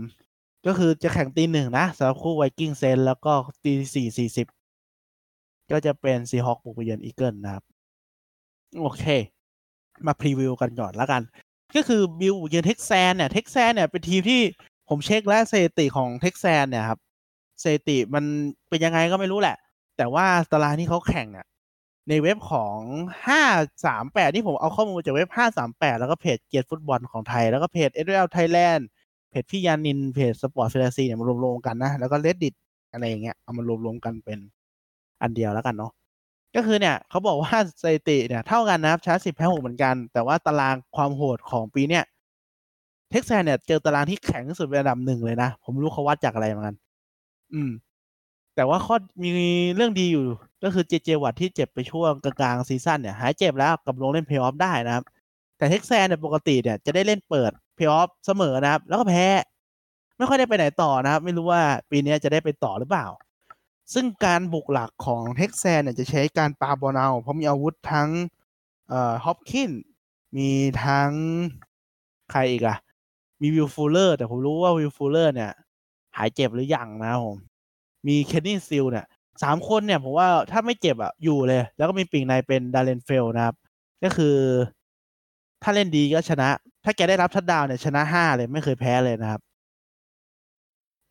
[0.66, 4.48] ก็คือจะแข่งตีหนึ่งนะสำหรับคู่ Vikings Saints แล้วก็ตีสี่สี่สิบ
[5.72, 7.64] ก็จะเป็น Seahawks บุกไปเยือน Eagles นะครับ
[8.82, 9.04] โอเค
[10.06, 11.22] มา preview กันก่อนแล้วกัน
[11.76, 14.42] ก็คือ Bills เยือน Texans เนี่ย Texans เนี่ยเป็นทีมที่
[14.90, 17.00] ผมเช็คแล้วสถิติของ Texans เนี่ยครับ
[17.64, 18.24] สถิติมัน
[18.70, 19.58] เป็นยังไงก็ไม่รู้แหละ
[19.98, 21.46] แต่ว่าตารางที่เขาแข่งอะ
[22.10, 22.78] ในเว็บของ
[23.28, 23.44] ห้า
[23.86, 28.88] สามแปดที่ผมเอาข้อมูลจากเว็บห้าสามแล้วก็เพจเกียรติฟุตบอลของไทย แล้วก็เพจเอ l ไทยแลนด์
[29.30, 32.54] เพจพี่ยานิน เพจสปอร์ตเฟรซีเนี่ยมารวมๆกันนะ แล้วก็เลดดิต
[32.92, 34.40] อะไรอย่างเงี้ยเอามารวมๆกันเป็น
[35.22, 35.92] อันเดียวแล้วกันเนาะ
[36.56, 42.04] ก็คือเนี่ยเขาบอกว่าสถิติเนี่ยเท่ากันนะครับชาร์สิบแพ้หกเหมือนกัน แต่ว่าตารางความโหดของปีเนี่ย
[43.12, 46.76] เท็กซัสเนี่ยเจอตารางที่แข็งที่สุดเป็นอันดับหนึ่งเลยนะ ผมรู้เขาวัดจากอะไรเหมือนกัน
[47.54, 47.72] อืม
[48.60, 49.30] แต่ว่าข้อมี
[49.76, 50.26] เรื่องดีอยู่
[50.64, 55.04] ก็คือเจเจวัตที่เจ็บไปช่วงกลางๆซีซั่นเนี่ยหายเจ็บแล้วกับลงเล่นเพย์ออฟได้นะครับ
[55.58, 59.26] แต่ Texans เนี่ยปกติเนี่ยจะได้เล่นเปิดเพย์ออฟเสมอนะครับ แล้วก็แพ้
[60.18, 61.62] ไม่ค่อยได้ไปไหนต่อนะครับ ไม่รู้ว่า
[61.92, 63.08] ปีนี้จะได้ไปต่อหรือเปล่า
[63.94, 68.10] ซึ่งการบุกหลักของ Texans เนี่ยจะใช้การปาบอลเอาเพราะมีอาวุธทั้ง
[68.90, 69.72] เอ่อ Hopkins
[70.38, 70.50] มี
[70.84, 71.12] ทั้ง
[72.32, 72.78] ใครอีกอะ
[73.42, 75.52] มี Will Fuller แต่ผมรู้ว่า Will Fuller เนี่ย
[76.18, 77.38] หายเจ็บหรือยังนะผม
[78.08, 79.06] มี Kenny Stills เนี่ย
[79.44, 83.56] สามคนเนี่ยผมว่าถ้าไม่เจ็บอะอยู่เลย แล้วก็มีปีกในเป็น Darren Fells นะครับ
[84.04, 84.36] ก็คือ
[85.64, 86.50] ถ้าเล่นดีก็ชนะ
[86.84, 89.42] ถ้าแกได้รับทัดดาวเนี่ยชนะห้าเลยไม่เคยแพ้เลยนะครับ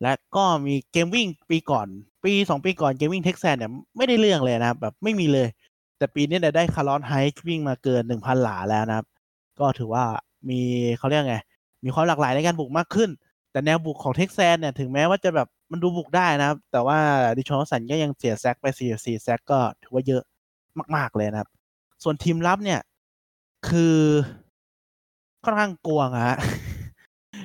[0.01, 1.87] และก็มีเกมวิ่งปีก่อน
[2.23, 5.47] ปีสองปีก่อนเกมวิ่ง Texans เนี่ยไม่ได้เรื่องเลยนะครับ แบบไม่มีเลย
[5.97, 7.11] แต่ปีนี้เนี่ยได้ Carlos Hyde
[7.47, 9.05] วิ่งมาเกินหนึ่งพันหลาแล้วนะครับ
[9.59, 10.03] ก็ถือว่า
[10.49, 10.59] มี
[10.97, 11.37] เขาเรียกไง
[11.83, 13.09] มีความหลากหลายในการบุกมากขึ้น
[13.51, 16.99] แต่แนวบุกของ Texans เนี่ยถึงแม้ว่าจะแบบ มันดูบุกได้นะครับ แต่ว่า
[17.37, 20.23] Deshaun Watson ก็ยังเสีย sack ไปสี่สี่ sack ก็ถือว่าเยอะ
[20.95, 21.49] มาก ๆ เลยนะครับ
[22.03, 22.79] ส่วนทีมรับเนี่ย
[23.69, 23.97] คือ
[25.43, 26.37] ค่อนข้างกลวงฮะ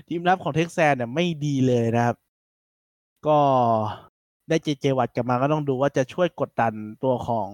[0.09, 2.17] ทีมรับของ Texans เนี่ยไม่ดีเลยนะครับ
[3.27, 3.39] ก็
[4.49, 4.69] ได้ J.J.
[4.81, 7.49] Watt กลับมาก็ต้องดูว่าจะช่วยกดดันตัวของ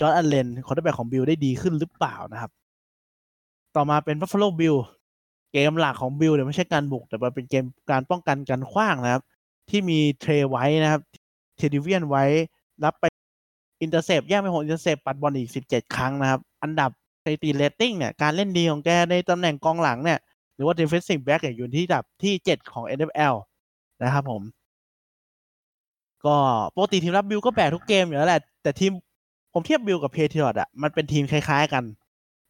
[0.00, 2.50] Josh Allen quarterback ของ Bills ได้ดีขึ้นหรือเปล่านะครับ
[3.76, 4.76] ต่อมาเป็น Buffalo Bills
[5.52, 9.22] เกมหลักของ Bills เนี่ยไม่ใช่การบุก แต่มันเป็นเกมการป้องกันการขว้างนะครับ
[9.70, 11.02] ที่มี Tre White นะครับ
[11.56, 12.24] เทดิเวียนไว้
[12.84, 13.04] รับไป
[13.82, 16.90] intercept แยกไปหก intercept ปัดบอลอีกสิบเจ็ดครั้งนะครับ อันดับ
[17.24, 20.18] สถิติเรตติ้งเนี่ยการเล่นดีของแกในตำแหน่งกองหลังเนี่ย
[20.54, 23.34] หรือว่า defensive back อยู่ที่ดับที่เจ็ดของ NFL
[24.02, 24.42] นะครับผม
[26.26, 26.36] ก็
[26.76, 28.92] ปกติทีมรับ Bills ก็แบกทุกเกมอยู่แล้วแหละ แต่ทีม
[29.52, 31.84] ผมเทียบ Bills กับ Patriots อะมันเป็นทีมคล้ายๆกัน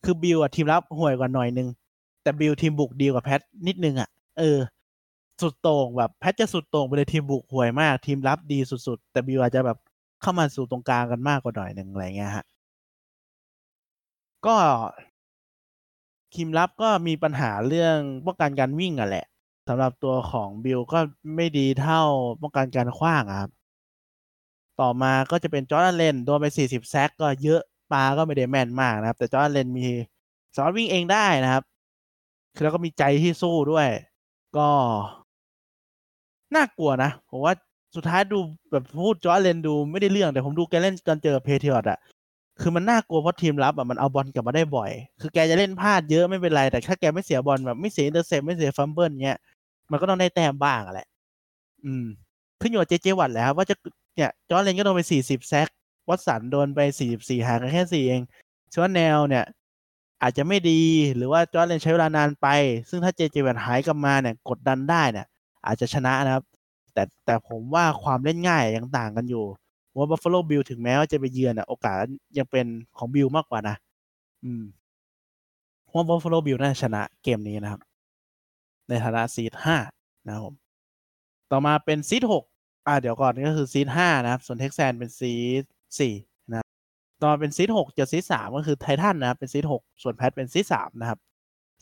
[0.04, 1.68] คือ Bills อะทีมรับห่วยกว่าหน่อยนึง
[2.22, 4.58] แต่ Bills ทีมบุกดีกว่า Pat นิดนึงอะเออ
[5.42, 9.78] สุดโต่งแบบ Pat จะสุดโต่งไปเลยทีมบุกห่วยมาก ทีมรับดีสุดๆ แต่ Bills อาจจะแบบ
[10.22, 12.44] เข้ามาสู่ตรงกลางกันมากกว่าหน่อยหนึ่งอะไรเงี้ยฮะ
[14.46, 14.56] ก็
[16.34, 19.26] ทีมรับก็มีปัญหาเรื่องป้องกันการวิ่งอะแหละ
[19.68, 20.98] สำหรับตัวของ Bills ก็
[21.36, 22.02] ไม่ดีเท่า
[22.42, 23.50] ป้องกันการขว้างครับ
[24.80, 27.60] ต่อมาก็จะเป็น Josh Allen โดนไป 40 sack ก็เยอะ
[27.92, 29.86] ปาก็ไม่ได้แม่นมากนะครับ แต่ Josh Allen มี
[30.54, 31.64] สามารถวิ่งเองได้นะครับ
[32.54, 33.88] คือแล้วก็มีใจที่สู้ด้วย
[34.58, 34.68] ก็
[36.54, 37.52] น่ากลัวนะผมว่า
[37.96, 38.38] สุดท้ายดู
[38.70, 41.98] แบบพวก Josh Allen ดูไม่ได้เรื่องแต่ผมดูแกเล่นกันเจอ Patriots อะ
[42.60, 49.38] คือมันน่ากลัวเพราะทีมรับอะมันเอาบอลกลับมาได้บ่อย คือแกจะเล่นพลาดเยอะไม่เป็นไร แต่ถ้าแกไม่เสียบอลแบบไม่เสีย intercept ไม่เสีย fumble เงี้ย
[49.90, 51.06] มันก็ต้องได้แต้มบ้างแหละ
[51.84, 52.06] อืม
[52.60, 53.74] ขึ้นอยู่กับเจเจวัตและครับว่าจะ
[54.16, 55.68] เนี่ย Josh Allen ก็โดนไปสี่สิบ sack
[56.08, 58.22] วัตสันโดนไปสี่สิบสี่ห่างกันแค่สี่เอง
[58.74, 59.44] ส่วนแนวเนี่ย
[60.22, 60.80] อาจจะไม่ดี
[61.16, 62.46] หรือว่า Josh Allen ใช้เวลานานไป
[62.88, 63.20] ซึ่งถ้า J.J.
[63.32, 65.26] Watt หายกลับมาเนี่ยกดดันได้เนี่ย
[65.66, 66.44] อาจจะชนะนะครับ
[66.92, 69.44] แต่แต่ผมว่าความเล่นง่ายยังต่างกันอยู่
[69.96, 71.96] ว่า Buffalo Bills ถึงแม้ว่าจะไปเยือนอะโอกาส
[72.38, 73.76] ยังเป็นของ Bills มากกว่านะ
[74.44, 74.62] อืม
[75.92, 77.80] ว่า Buffalo Bills น่าชนะเกมนี้นะครับ
[78.88, 79.76] ในฐานะ seed ห้า
[80.26, 80.54] นะครับผม
[81.50, 82.44] ต่อมาเป็น seed หก
[82.86, 85.64] อ่าเดี๋ยวก่อนก็คือ seed ห้านะครับ ส่วน Texans เป็น seed
[85.98, 86.14] สี่
[86.50, 86.66] นะ
[87.20, 91.18] ต่อมาเป็น seed หกเจอ seed สามก็คือ Titans นะครับเป็น seed หกส่วน Pats เป็น seed สามนะครับ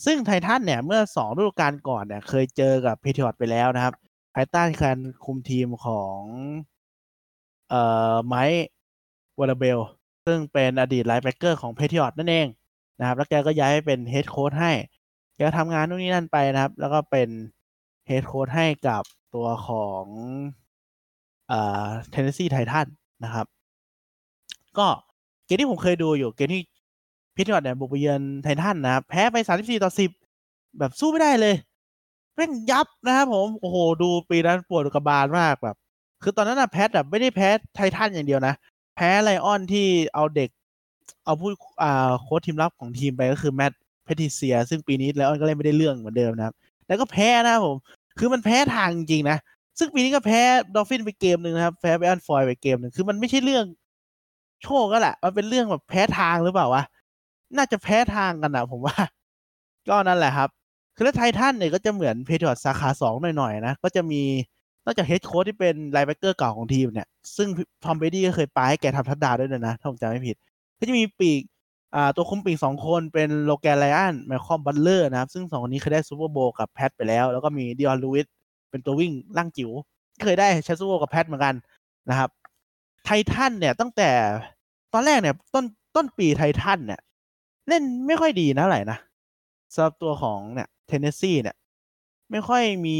[0.05, 3.95] ซึ่ง Titans เนี่ยเมื่อสองฤดูกาลก่อนเนี่ย เคยเจอกับ Patriots ไปแล้วนะครับ
[4.35, 6.21] ภายใต้การคุมทีมของ
[7.71, 7.83] เอ่
[8.13, 9.79] อ Mike Vrabel
[10.27, 12.47] ซึ่งเป็นอดีต linebacker ของ Patriots นั่นเอง
[12.99, 14.73] นะครับ แล้วแกก็ย้ายไปเป็น head coach ให้
[15.37, 17.29] แกทำงานนู่นนี่นั่นไปนะครับ แล้วก็เป็น
[18.07, 19.03] head coach ให้กับ
[19.35, 20.05] ตัวของ
[21.49, 22.87] เอ่อ Tennessee Titans
[23.25, 23.47] นะครับ
[24.79, 24.87] ก็
[25.45, 26.63] เกมที่ผมเคยดูอยู่เกมที่
[27.39, 29.91] Patriots เนี่ยบุกไปเยือน Titans นะครับแพ้ไป 34 ต่อ
[30.35, 31.55] 10 แบบสู้ไม่ได้เลย
[32.35, 35.77] แม่งยับนะครับผม โอ้โห ดูปีนั้นปวดกระบาลมากแบบ
[36.23, 38.55] คือตอนนั้นนะ Pats แบบไม่ได้แพ้ Titans อย่างเดียวนะ
[38.97, 40.51] แพ้ Lions ที่เอาเด็ก
[41.25, 41.51] เอาผู้
[41.83, 46.55] อ่าโค้ชทีมรับของทีมไปก็คือ Matt Patricia ซึ่งปีนี้ Lions ก็เล่นไม่ได้เรื่องเหมือนเดิมนะครับ
[46.87, 47.77] แล้วก็แพ้นะครับผม
[48.19, 49.39] คือมันแพ้ทางจริงนะ
[49.79, 50.41] ซึ่งปีนี้ก็แพ้
[50.75, 53.65] Dolphins ไปเกมหนึ่งนะครับ แพ้ไปอันฟอยไปเกมหนึ่งคือมันไม่ใช่เรื่อง
[54.63, 56.83] โชคก็แหละ มันเป็นเรื่องแบบแพ้ทางหรือเปล่าวะ
[57.57, 58.97] น่าจะแพ้ทางกันนะผมว่า
[59.89, 60.49] ก็นั่นแหละครับ
[60.95, 64.23] คือแล้ว Titans เนี่ยก็จะเหมือน Patriots สาขาสองหน่อยๆนะ ก็จะมี
[64.85, 67.49] นอกจาก head coach ที่เป็น linebacker เก่าของทีมเนี่ย ซึ่ง
[67.85, 70.37] Tom Brady ก็เคยปาให้แกทำทัดดาวด้วยนะถ้าผมจำไม่ผิด
[70.79, 71.43] ก็จะมีปีก
[71.95, 78.27] อ่าตัวคุมปีกสองคนเป็น Logan Ryan Malcolm Butler นะครับ ซึ่งสองคนนี้เคยได้ Super Bowl กับ Pats ไปแล้ว แล้วก็มี Dion Lewis
[78.71, 79.71] เป็นตัววิ่งร่างจิ๋ว
[80.23, 81.55] เคยได้แชมป์ Super Bowl กับ Pats เหมือนกัน
[82.11, 82.31] นะครับ
[83.05, 84.11] Titans เนี่ยตั้งแต่
[84.93, 85.65] ตอนแรกเนี่ยต้น
[85.97, 87.01] ต้นปี Titans เนี่ย
[87.69, 88.99] เล่นไม่ค่อยดีนะเท่าไหร่นะ
[89.75, 91.57] สำหรับตัวของเนี่ย Tennessee เนี่ย
[92.31, 92.99] ไม่ค่อยมี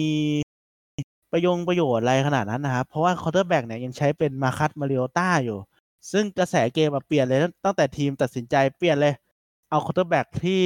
[1.33, 5.59] ประโยงประโยชน์อะไรขนาดนั้นนะครับ เพราะว่า quarterback เนี่ยยังใช้เป็น Marcus Mariota อยู่
[6.13, 9.15] ซึ่งกระแสเกมมาเปลี่ยนเลย ตั้งแต่ทีมตัดสินใจเปลี่ยนเลย
[9.71, 10.61] เอา quarterback ที่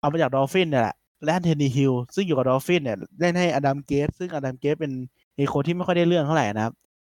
[0.00, 4.92] เอามาจาก Dolphins เนี่ยแหละ Ryan Tannehill ซึ่งอยู่กับ Dolphins เนี่ยเล่นให้ Adam Gase ซึ่ง Adam Gase เป็น
[5.36, 6.74] head coach ที่ไม่ค่อยได้เรื่องเท่าไหร่นะครับ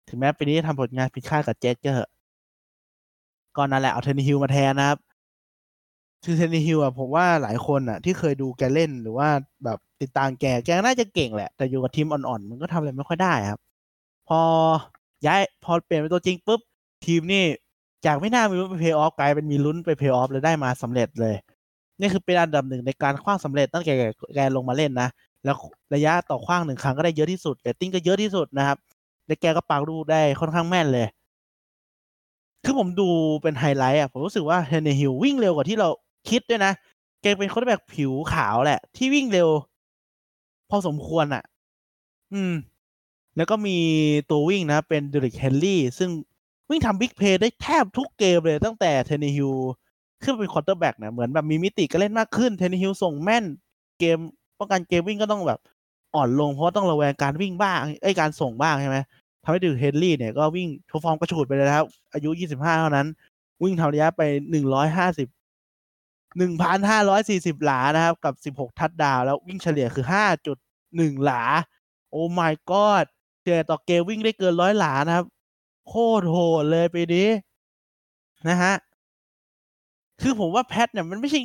[0.10, 2.10] ถึงแม้ปีนี้ทำผลงานผิดคาดกับเจ็ตก็เหอะ
[3.56, 4.98] ก็นั่นแหละเอา Tannehill มาแทนนะครับ
[6.24, 9.30] คือ Tannehill อะผมว่าหลายคนอะที่เคยดูแกเล่นหรือว่า
[9.64, 13.60] แบบติดตามแกแกน่าจะเก่งแหละ แต่อยู่กับทีมอ่อนๆ มันก็ทำอะไรไม่ค่อยได้ครับ
[14.28, 14.42] พอ
[15.26, 16.60] ย้ายพอเปลี่ยนเป็นตัวจริงปุ๊บ
[17.06, 17.44] ทีมนี่
[18.06, 21.36] จากไม่น่ามีลุ้นไปเพย์ออฟกลายเป็นมีลุ้นไปเพย์ออฟเลยได้มาสำเร็จเลย
[22.00, 23.94] นี่คือเป็นอันดับหนึ่งในการขว้างสำเร็จตั้งแต่
[24.36, 25.10] แกลงมาเล่นนะ
[25.44, 25.56] แล้ว
[25.94, 28.78] ระยะต่อขว้างหนึ่งครั้งก็ได้เยอะที่สุดเรตติ้งก็เยอะที่สุดนะครับ
[29.28, 31.08] และแกก็ปาดูได้ค่อนข้างแม่นเลย
[32.64, 33.08] คือผมดู
[33.42, 35.90] เป็นไฮไลท์อะผมรู้สึกว่า Tannehill วิ่งเร็วกว่าที่เรา
[36.30, 36.74] คิดด้วยนะ
[37.22, 39.50] แกเป็นคนแบบผิวขาวแหละ ที่วิ่งเร็ว
[40.70, 41.44] พอสมควรอะ
[42.34, 42.54] อืม
[43.38, 43.78] แล้วก็มี
[44.30, 46.10] ตัววิ่งนะ เป็น Derrick Henry ซึ่ง
[46.70, 49.54] วิ่งทำ big play ได้แทบทุกเกมเลยตั้งแต่ Tannehill
[50.24, 53.44] ขึ้นเป็น quarterback เนี่ยเหมือนแบบมีมิติการเล่นมากขึ้น Tannehill ส่งแม่น
[54.00, 54.18] เกม
[54.60, 55.60] ป้องกันเกมวิ่งก็ต้องแบบ
[56.16, 58.98] อ่อนลงเพราะต้องระแวงการวิ่งบ้างไอ้การส่งบ้างใช่ไหม
[59.44, 63.08] ทำให้ดูเฮนรี่เนี่ยก็วิ่งโชว์ฟอร์มกระฉูดไปเลยนะครับ อายุ 25 เท่านั้น
[63.64, 64.22] วิ่งทำระยะไป
[64.86, 65.41] 150
[66.40, 70.06] 1,540 หลานะครับ กับ 16 ทัดดาวแล้ววิ่งเฉลี่ยคือ
[70.66, 71.44] 5.1 หลา
[72.12, 73.06] โอ้ my god
[73.42, 75.26] เฉลี่ยต่อเกมวิ่งได้เกินร้อยหลานะครับ
[75.88, 77.28] โคตรโหดเลยปีนี้
[78.50, 78.74] นะฮะ
[80.22, 81.40] คือผมว่าแพทเนี่ยมันไม่ใช่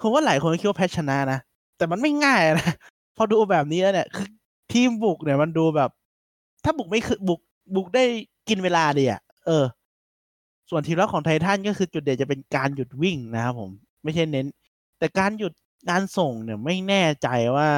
[0.00, 1.38] ผมว่าหลายคนคิดว่าแพทชนะนะ
[1.76, 2.74] แต่มันไม่ง่ายนะ
[3.16, 4.26] พอดูแบบนี้แล้วเนี่ย คือ
[4.72, 5.90] ทีมบุกเนี่ยมันดูแบบ
[6.64, 7.40] ถ้าบุกไม่คือบุก
[7.74, 8.04] บุกได้
[8.48, 9.64] กินเวลาดีอะเออ
[10.70, 13.70] ส่วนทีมรับของไททันก็คือจุดเด่นจะเป็นการหยุดวิ่งนะครับผม
[14.02, 14.46] ไม่ใช่เน้น
[14.98, 15.52] แต่การหยุด
[15.90, 17.68] การส่งเนี่ยไม่แน่ใจว่า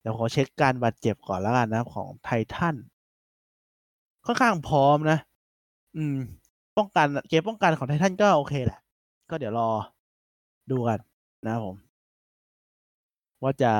[0.00, 2.76] เดี๋ยวขอเช็คการบาดเจ็บก่อนแล้วกันนะของไททัน
[4.26, 5.18] ค่อนข้างพร้อมนะ
[5.96, 6.16] อืม
[6.76, 8.80] ป้องกันเกมป้องกันของไททันก็โอเคแหละ
[9.30, 9.68] ก็เดี๋ยวรอ
[10.70, 10.98] ดูกัน
[11.44, 11.76] นะครับผม
[13.42, 13.72] ว่าจะ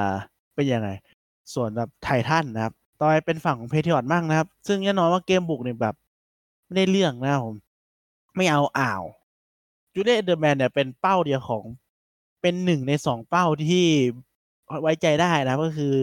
[0.55, 0.89] เป็นยังไง
[1.55, 5.95] ส่วนแบบ Titans นะครับ ต่อไปเป็นฝั่งของ Patriots มั่งนะครับ ซึ่งแน่นอนว่าเกมบุกเนี่ยแบบ
[6.65, 7.55] ไม่ได้เรื่องนะครับผม
[8.37, 9.03] ไม่เอาอ่าว
[9.93, 11.65] Julian Edelman เนี่ยเป็นเป้าเดียวของ
[12.43, 13.87] เป็นหนึ่งในสองเป้าที่
[14.83, 15.97] ไว้ใจได้นะก็คือ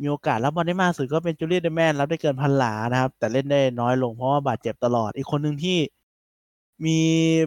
[0.00, 5.78] มีโอกาสรับบอลได้มากสุดก็เป็น Julian Edelman รับได้เกินพันหลานะครับ แต่เล่นได้น้อยลงเพราะว่าบาดเจ็บตลอด อีกคนหนึ่งที่
[6.84, 6.98] มี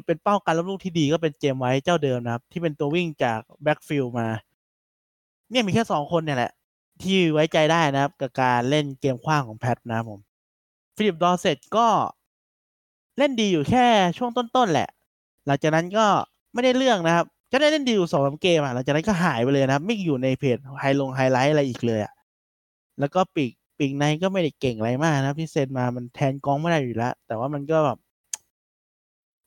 [0.06, 4.28] เป็นเป้าการรับลูกที่ดีก็เป็นเจมไว้เจ้าเดิมนะครับ ที่เป็นตัววิ่งจาก backfield มา
[5.50, 6.52] เนี่ยมีแค่สองคนเนี่ยแหละ
[7.02, 10.20] ที่ไว้ใจได้นะครับ กับการเล่นเกมขว้างของ Pats นะครับผม
[10.96, 11.88] Phillip Dorsett ก็
[13.18, 13.86] เล่นดีอยู่แค่
[14.18, 14.90] ช่วงต้นๆแหละ
[15.46, 16.06] หลังจากนั้นก็
[16.54, 22.14] ไม่ได้เรื่องนะครับก็ได้เล่นดีอยู่สองสามเกมอะหลังจากนั้นก็หายไปเลยนะครับ ไม่อยู่ในเพจ high ลงไฮไลท์อะไรอีกเลยอะ
[23.00, 27.98] แล้วก็ปีกปีกในก็ไม่ได้เก่งอะไรมากนะครับที่เซ็นมามันแทน Gronk ไม่ได้อยู่แล้ว แต่ว่ามันก็แบบ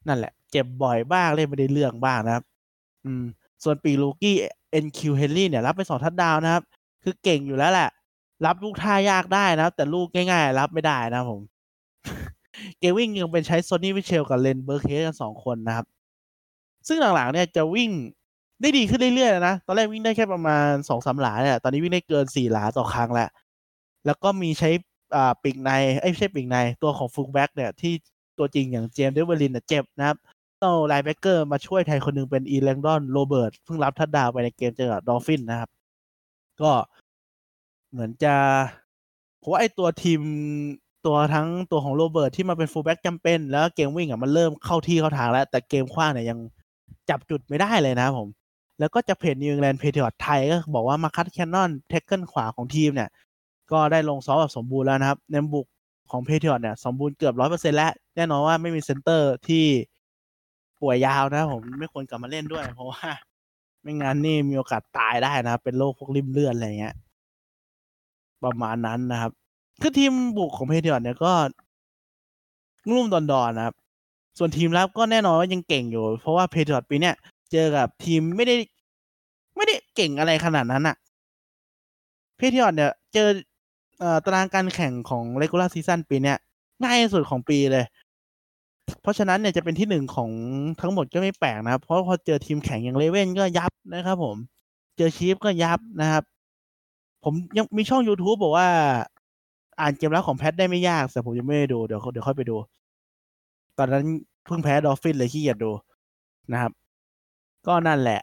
[0.09, 2.45] นั่นแหละ เจ็บบ่อยบ้างเล่นไม่ได้เรื่องบ้างนะครับ
[3.05, 3.25] อืม
[3.65, 6.63] ส่วนปีก rookie N'Keal Harry เนี่ย รับไปสองทัดดาวนะครับ
[7.03, 7.89] คือเก่งอยู่แล้วแหละ
[8.47, 11.41] รับลูกท่ายากได้นะครับ แต่ลูกง่าย ๆ รับไม่ได้นะผม
[12.79, 15.87] เกมวิ่งยังเป็นใช้ Sony Michel กับ Rex Burkhead กันสองคนนะครับ
[16.89, 17.91] ซึ่งหลังๆเนี่ยจะวิ่ง
[18.61, 23.29] ได้ดีขึ้นเรื่อยๆนะ ตอนแรกวิ่งได้แค่ประมาณสองสามหลาเนี่ย ตอนนี้วิ่งได้เกินสี่หลาต่อครั้งแล้ว
[24.07, 24.71] แล้วก็มีใช้
[25.17, 27.93] อ่าปีกในไอ้ไม่ใช่ปีกในตัวของ fullback เนี่ยที่
[28.39, 30.17] ตัวจริงอย่าง James Develin เนี่ยเจ็บนะครับ
[30.63, 35.71] ต้อง linebacker มาช่วยแทนคนหนึ่งเป็น Elandon Roberts เพิ่งรับ touchdown ไปในเกมเจอกับ Dolphins นะครับ
[36.61, 36.73] ก็
[37.91, 38.35] เหมือนจะ
[39.39, 40.21] เพราะว่าไอ้ตัวทีม
[41.07, 46.39] ตัวทั้งตัวของ Roberts ที่มาเป็น fullback จำเป็น แล้วเกมวิ่งอะมันเริ่มเข้าที่เข้าทางแล้ว แต่เกมขว้างเนี่ยยัง
[47.11, 48.29] จับจุดไม่ได้เลยนะผม
[48.79, 53.09] แล้วก็จะเพจ New England Patriots ไทยก็บอกว่า Marcus Cannon tackle ขวาของทีมเนี่ย
[53.73, 55.67] ก็ได้ลงซ้อมแบบสมบูรณ์แล้วนะครับในบุก
[56.11, 59.65] ของ Patriots เนี่ยสมบูรณ์เกือบร้อยเปอร์เซ็นต์แล้ว แน่นอนว่าไม่มี center ที่
[60.81, 63.09] ป่วยยาวนะผมไม่ควรกลับมาเล่นด้วย เพราะว่า
[63.83, 66.95] ไม่งั้นนี่มีโอกาสตายได้นะเป็นโรคพวกลิ่มเลือดอะไรเงี้ย
[68.45, 69.33] ประมาณนั้นนะครับ
[69.81, 71.33] คือทีมบุกของ Patriots เนี่ยก็
[72.89, 73.75] ลุ่มๆดอนๆนะครับ
[74.39, 77.15] ส่วนทีมรับก็แน่นอนว่ายังเก่งอยู่ เพราะว่า Patriots ปีเนี้ย
[77.53, 78.55] เจอกับทีมไม่ได้
[79.57, 80.97] ไม่ได้เก่งอะไรขนาดนั้นอะ
[82.37, 83.29] Patriots เนี่ย เจอ
[84.25, 86.37] ตารางการแข่งของ regular season ปีเนี้ย
[86.83, 87.85] ง่ายสุดของปีเลย
[89.03, 90.31] เพราะฉะนั้นเนี่ยจะเป็นที่หนึ่งของ
[90.81, 94.37] ทั้งหมดก็ไม่แปลกนะครับ เพราะพอเจอทีมแข่งอย่าง Ravens ก็ยับนะครับผม
[94.97, 96.23] เจอ Chiefs ก็ยับนะครับ
[97.25, 98.69] ผมยังมีช่อง YouTube บอกว่า
[99.81, 102.57] อ่านเกมรับของ Pats ได้ไม่ยาก แต่ผมยังไม่ได้ดู เดี๋ยวเดี๋ยวค่อยไปดู
[103.79, 104.05] ตอนนั้น
[104.47, 105.71] เพิ่งแพ้ Dolphins เลยขี้เกียจดู
[106.53, 106.73] นะครับ
[107.67, 108.21] ก็นั่นแหละ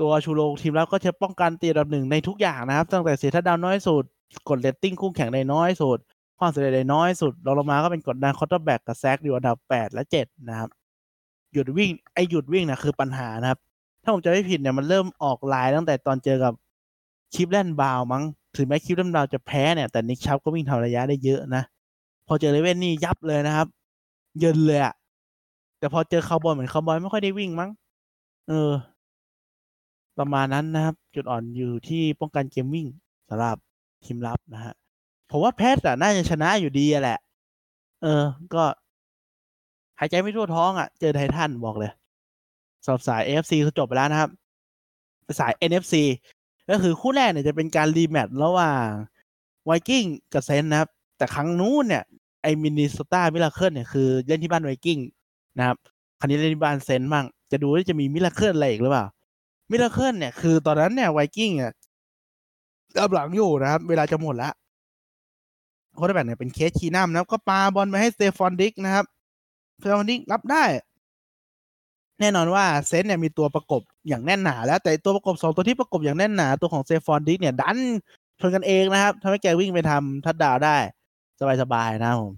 [0.00, 4.04] ตัวชูโรงทีมรับก็จะป้องกันตีอันดับหนึ่งในทุกอย่างนะครับ ตั้งแต่เสียทัดดาวน้อยสุด
[4.48, 5.98] กดเรตติ้งคู่แข่งได้น้อยสุด
[6.38, 10.68] ความสำเร็จได้น้อยสุดรองลงมาก็เป็นกดดัน quarterback กับ sack อยู่อันดับแปดและเจ็ดนะครับ
[11.52, 13.58] หยุดวิ่งไอหยุดวิ่งนะคือปัญหานะครับ
[14.02, 16.52] ถ้าผมจะไม่ผิดเนี่ยมันเริ่มออกลายตั้งแต่ตอนเจอกับ
[17.34, 18.22] Cleveland Browns มั้ง
[18.56, 21.62] ถึงแม้ Cleveland Browns จะแพ้เนี่ย แต่ Nick Chubb ก็วิ่งทำระยะได้เยอะนะ
[22.26, 23.66] พอเจอ Ravens นี่ยับเลยนะครับ
[24.38, 24.94] เยินเลยอะ
[25.78, 27.70] แต่พอเจอคาวบอยเหมือนคาวบอยไม่ค่อยได้วิ่งมั้ง
[28.48, 28.72] เออ
[30.18, 32.86] ประมาณนั้นนะครับ จุดอ่อนอยู่ที่ป้องกันเกมวิ่ง
[33.28, 33.56] สำหรับ
[34.04, 34.74] ทีมรับนะฮะ
[35.30, 37.18] ผมว่าแพทย์อะน่าจะชนะอยู่ดีแหละ
[38.02, 38.22] เออ
[38.54, 38.64] ก็
[40.00, 41.90] หายใจไม่ทั่วท้องอะ่ะ เจอไททันบอกเลย
[42.84, 44.30] สำหรับสาย AFC คือจบไปแล้วนะครับ
[45.40, 45.94] สาย NFC
[46.70, 48.86] ก็คือคู่แรกเนี่ยจะเป็นการรีแมตช์ระหว่าง
[49.64, 52.04] Vikings กับ Saints นะครับ แต่ครั้งนู้นเนี่ย
[52.42, 54.98] ไอ Minnesota Miracle เนี่ยคือเล่นที่บ้าน Vikings
[55.58, 55.76] นะครับ
[56.18, 59.06] คราวนี้เล่นที่บ้าน Saints บ้างจะดูว่าจะมี miracle อะไรอีกหรือเปล่า
[59.70, 61.72] miracle เนี่ยคือตอนนั้นเนี่ย Vikings อะ
[62.98, 64.52] รับหลังอยู่นะครับ เวลาจะหมดแล้ว
[65.94, 69.04] quarterback เนี่ยเป็น Case Keenum นะครับ ก็ปาบอลไปให้ Stefon Diggs นะครับ
[69.80, 70.64] Stefon Diggs รับได้
[72.20, 77.78] แน่นอนว่า Saints เนี่ยมีตัวประกบอย่างแน่นหนา แล้วแต่ตัวประกบสองตัวที่ประกบอย่างแน่นหนาตัวของ Stefon Diggs เนี่ยดัน
[78.40, 80.76] ชนกันเองนะครับทำให้แกวิ่งไปทำทัดดาวได้
[81.62, 82.32] สบายๆนะผม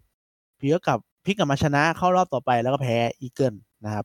[0.61, 4.05] พีก็กลับพลิกกลับมาชนะเข้ารอบต่อไปแล้วก็แพ้ Eagles นะครับ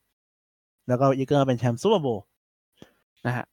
[0.88, 2.08] แล้วก็ Eagles เป็นแชมป์ Super Bowl
[3.26, 3.46] นะฮะ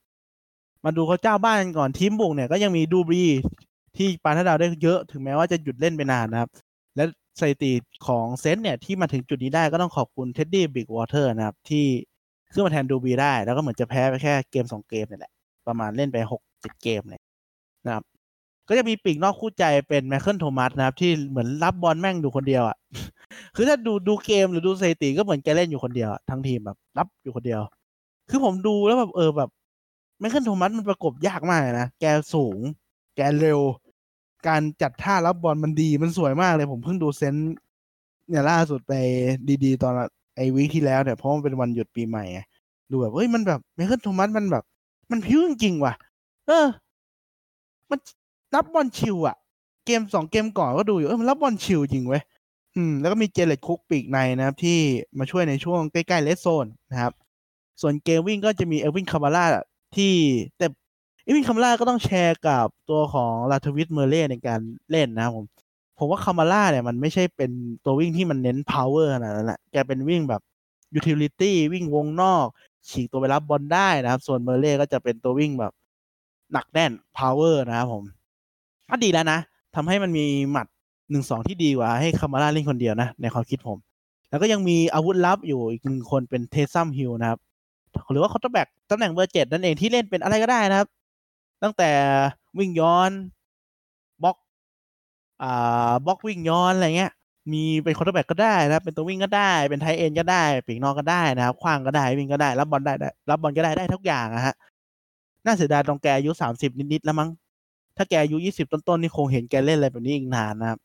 [0.85, 3.25] มาดูเขาเจ้าบ้านกันก่อนทีมบุกเนี่ยก็ยังมี Drew Brees
[3.97, 6.49] ที่ปา touchdown ได้เยอะถึงแม้ว่าจะหยุดเล่นไปนานนะครับ
[6.95, 7.03] และ
[7.39, 7.71] สถิติ
[8.07, 11.85] ของ Saints เนี่ยที่มาถึงจุดนี้ได้ก็ต้องขอบคุณ Teddy Bridgewater นะครับที่
[12.53, 15.31] ขึ้นมาแทน Drew Brees ได้ แล้วก็เหมือนจะแพ้ไปแค่เกมสองเกมนี่แหละ
[15.67, 17.21] ประมาณเล่นไปหกเจ็ดเกมเลย
[17.85, 18.03] นะครับ
[18.67, 22.77] ก็จะมีปีกนอกคู่ใจเป็น Michael Thomas นะครับ ที่เหมือนรับบอลแม่งดูคนเดียวอะ
[23.55, 27.61] คือถ้าดูดูเกมหรือดูสถิติก็เหมือนแกเล่นอยู่คนเดียว ทั้งทีมแบบรับอยู่คนเดียว
[28.29, 29.49] คือผมดูแล้วแบบเออแบบ
[30.19, 32.57] Michael Thomas มันประกบยากมากนะ แกสูง
[33.15, 33.59] แกเร็ว
[34.47, 37.35] การจัดท่ารับบอลมันดีมันสวยมากเลย ผมเพิ่งดู Saints
[38.29, 38.93] เนี่ยล่าสุดไป
[39.63, 39.93] ดี ๆ ตอน
[40.35, 42.39] ไอ้ week ที่แล้วเนี่ยเพราะมันเป็นวันหยุดปีใหม่ไง
[42.91, 44.63] ดูแบบเฮ้ยมันแบบ Michael Thomas มันแบบ
[45.11, 45.93] มันพลิ้วจริงๆว่ะ
[46.47, 46.67] เออ
[47.91, 47.99] มัน
[48.55, 49.35] รับบอลชิวอะ
[49.85, 52.21] เกมสองเกมก่อนก็ดูอยู่เออมันรับบอลชิวจริงเว้ย
[52.75, 54.79] อืม แล้วก็มี Jared Cook ปีกในนะครับ ที่
[55.19, 57.13] มาช่วยในช่วงใกล้ๆ red zone นะครับ
[57.81, 59.45] ส่วนเกมวิ่งก็จะมี Alvin Kamara
[59.95, 60.13] ที่
[60.57, 60.65] แต่
[61.23, 64.59] Alvin Kamara ก็ต้องแชร์กับตัวของ Latavius Murray ในการ
[64.91, 65.45] เล่นนะครับผม
[65.97, 67.51] ผมว่า Kamara เนี่ยมันไม่ใช่เป็น
[67.85, 70.41] ตัววิ่งที่มันเน้น power ขนาดนั้นแหละแกเป็นวิ่งแบบ
[70.97, 72.45] utility วิ่งวงนอก
[72.89, 75.73] ฉีกตัวไปรับบอลได้นะครับ ส่วน Murray ก็จะเป็นตัววิ่งแบบ
[76.53, 78.03] หนักแน่น power นะครับผม
[78.89, 79.39] ก็ดีแล้วนะ
[79.75, 80.67] ทำให้มันมีหมัด
[81.11, 83.77] หนึ่งสองที่ดีกว่าให้ Kamara เล่นคนเดียวนะ ในความคิดผม
[84.29, 87.39] แล้วก็ยังมีอาวุธลับอยู่อีกหนึ่งคนเป็น Taysom Hill นะครับ
[88.11, 90.87] หรือว่า quarterback ตำแหน่งเบอร์เจ็ดนั่นเองที่เล่นเป็นอะไรก็ได้นะครับ
[91.63, 91.91] ตั้งแต่
[92.59, 93.11] วิ่งย้อน
[95.43, 97.11] อ่าบล็อกวิ่งย้อนอะไรเงี้ย
[97.53, 104.55] มีเป็น quarterback ก็ได้นะเป็นตัววิ่งก็ได้เป็น tight end ก็ได้ปีกนอกก็ได้นะครับขว้างก็ได้วิ่งก็ได้ รับบอลได้ได้รับบอลก็ได้ได้ทุกอย่างอะฮะ
[105.45, 107.29] น่าเสียดายตรงแกอายุสามสิบนิดๆแล้วมั้ง
[107.97, 110.79] ถ้าแกอายุยี่สิบต้นๆนี่คงเห็นแกเล่นอะไรแบบนี้อีกนานนะครับ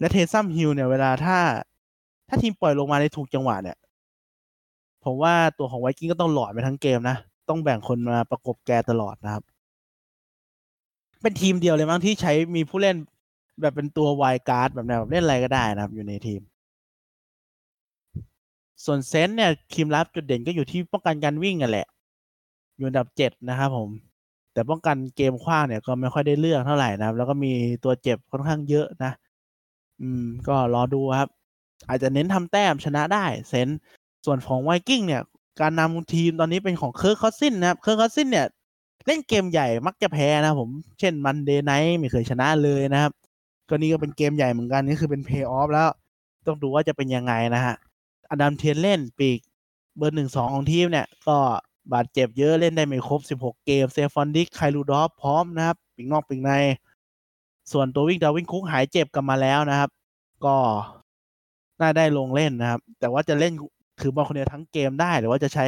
[0.00, 1.38] และ Taysom Hill เนี่ยเวลาถ้า
[2.28, 3.76] ถ้าทีมปล่อยลงมาในถูกจังหวะเนี่ย
[5.04, 7.16] ผมว่าตัวของ Vikings ก็ต้องหลอนไปทั้งเกมนะ
[7.48, 9.42] ต้องแบ่งคนมาประกบแกตลอดนะครับ
[11.22, 12.96] เป็นทีมเดียวเลยมั้งที่ใช้มีผู้เล่น
[13.60, 16.40] แบบเป็นตัว wildcard แบบแนวแบบเล่นอะไรก็ได้นะครับ อยู่ในทีม
[18.84, 21.86] ส่วน Saints เนี่ยทีมรับจุดเด่นก็อยู่ที่ป้องกันการวิ่งกันแหละ
[22.76, 23.88] อยู่อันดับเจ็ดนะครับผม
[24.52, 27.52] แต่ป้องกันเกมขว้างเนี่ยก็ไม่ค่อยได้เรื่องเท่าไหร่นะครับ แล้วก็มี
[27.84, 29.12] ตัวเจ็บค่อนข้างเยอะนะ
[30.00, 31.28] อืม ก็รอดูครับ
[31.88, 33.78] อาจจะเน้นทำแต้มชนะได้ Saints
[34.24, 35.22] ส่วนของ Vikings เนี่ย
[35.60, 38.46] การนำทีมตอนนี้เป็นของ Kirk Cousins นะครับ Kirk Cousins เนี่ย
[39.06, 43.12] เล่นเกมใหญ่มักจะแพ้นะครับผม เช่น Monday Night ไม่เคยชนะเลยนะครับ
[43.68, 45.88] ก็นี่ก็เป็นเกมใหญ่เหมือนกันนี่คือเป็นเพย์ออฟแล้ว
[46.46, 47.74] ต้องดูว่าจะเป็นยังไงนะฮะ
[48.30, 49.38] Adam Thielen ปีก
[49.96, 51.36] เบอร์หนึ่งสองของทีมเนี่ย ก็
[51.92, 56.52] บาดเจ็บเยอะเล่นได้ไม่ครบ16เกม Stefon Diggs Kyle Rudolph พร้อมนะครับปีกนอกปีกใน
[57.72, 59.90] ส่วนตัววิ่ง Dalvin Cook หายเจ็บกลับมาแล้วนะครับ
[60.44, 60.56] ก็
[61.80, 63.52] น่าได้ลงเล่นนะครับ แต่ว่าจะเล่น
[64.00, 65.66] ถือบอลคนเดียวทั้งเกมได้ หรือว่าจะใช้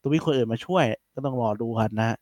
[0.00, 2.16] ตัววิ่งคนอื่นมาช่วย ก็ต้องรอดูกันนะฮะ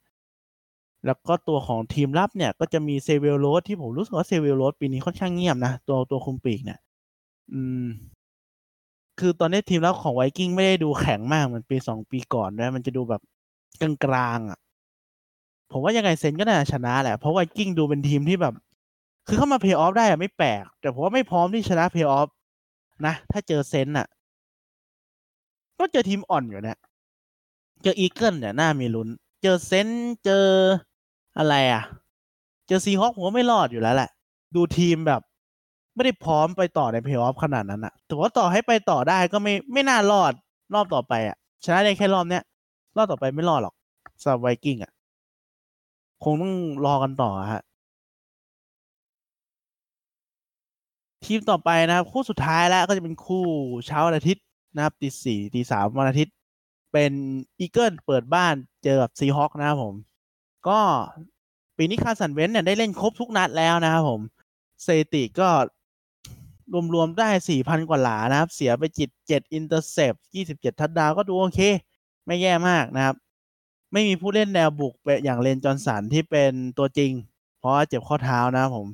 [1.07, 6.79] แล้วก็ตัวของทีมรับเนี่ยก็จะมี Xavier Rhodes ที่ผมรู้สึกว่า Xavier Rhodes ปีนี้ค่อนข้างเงียบนะ ตัวตัวคุมปีกเนี่ย
[7.53, 7.87] อืม
[9.19, 13.23] คือตอนนี้ทีมรับของ Vikings ไม่ได้ดูแข็งมากเหมือนปีสองปีก่อนนะมันจะดูแบบ
[13.81, 13.83] ก
[14.15, 14.59] ลางๆอะ
[15.71, 18.55] ผมว่ายังไง Saints ก็น่าชนะแหละ เพราะ Vikings ดูเป็นทีมที่แบบ
[19.27, 22.29] คือเข้ามาเพย์ออฟได้อะไม่แปลก แต่ผมว่าไม่พร้อมที่ชนะเพย์ออฟ
[23.07, 24.07] นะ ถ้าเจอ Saints อะ
[25.79, 26.79] ก็เจอทีมอ่อนอยู่เนี่ย
[27.83, 29.09] เจอ Eagles เนี่ยน่ามีลุ้น
[29.43, 29.89] เจอ Saints
[30.25, 30.47] เจอ
[31.39, 31.83] อะไรอะ
[32.67, 34.11] เจอ Seahawks ผมว่าไม่รอดอยู่แล้วแหละ
[34.55, 35.21] ดูทีมแบบ
[35.95, 40.33] ไม่ได้พร้อมไปต่อในเพย์ออฟขนาดนั้นอะแต่ว่าต่อให้ไปต่อได้ก็ไม่ไม่น่ารอด
[40.75, 42.43] รอบต่อไปอะ ชนะได้แค่รอบเนี้ย
[42.97, 43.75] รอบต่อไปไม่รอดหรอก
[44.23, 44.93] สำหรับ Vikings อะ
[46.25, 47.63] คงต้องรอกันต่อฮะ
[51.25, 53.45] ทีมต่อไปนะครับ คู่สุดท้ายแล้วก็จะเป็นคู่
[53.87, 56.35] เช้าวันอาทิตย์นะครับตีสี่ตีสามวันอาทิตย์
[56.93, 57.13] เป็น
[57.61, 59.95] Eagles เปิดบ้านเจอกับ Seahawks นะครับผม
[60.69, 60.81] ก็
[61.77, 64.21] ปีนี้ Carson Wentz เนี่ยได้เล่นครบทุกนัดแล้วนะครับผม
[64.85, 65.49] สถิติก็
[66.95, 71.61] รวมๆได้สี่พันกว่าหลานะครับ เสียไปเจ็ด intercept ยี่สิบเจ็ดทัดดาวก็ดูโอเค
[72.27, 73.17] ไม่แย่มากนะครับ
[73.93, 77.13] ไม่มีผู้เล่นแนวบุกเป็นอย่าง Lane Johnson ที่เป็นตัวจริง
[77.59, 78.87] เพราะเจ็บข้อเท้านะครับผม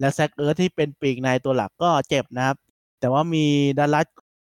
[0.00, 2.56] และ Zach Ertz ที่เป็นปีกในตัวหลักก็เจ็บนะครับ
[3.00, 3.46] แต่ว่ามี
[3.78, 4.06] Dallas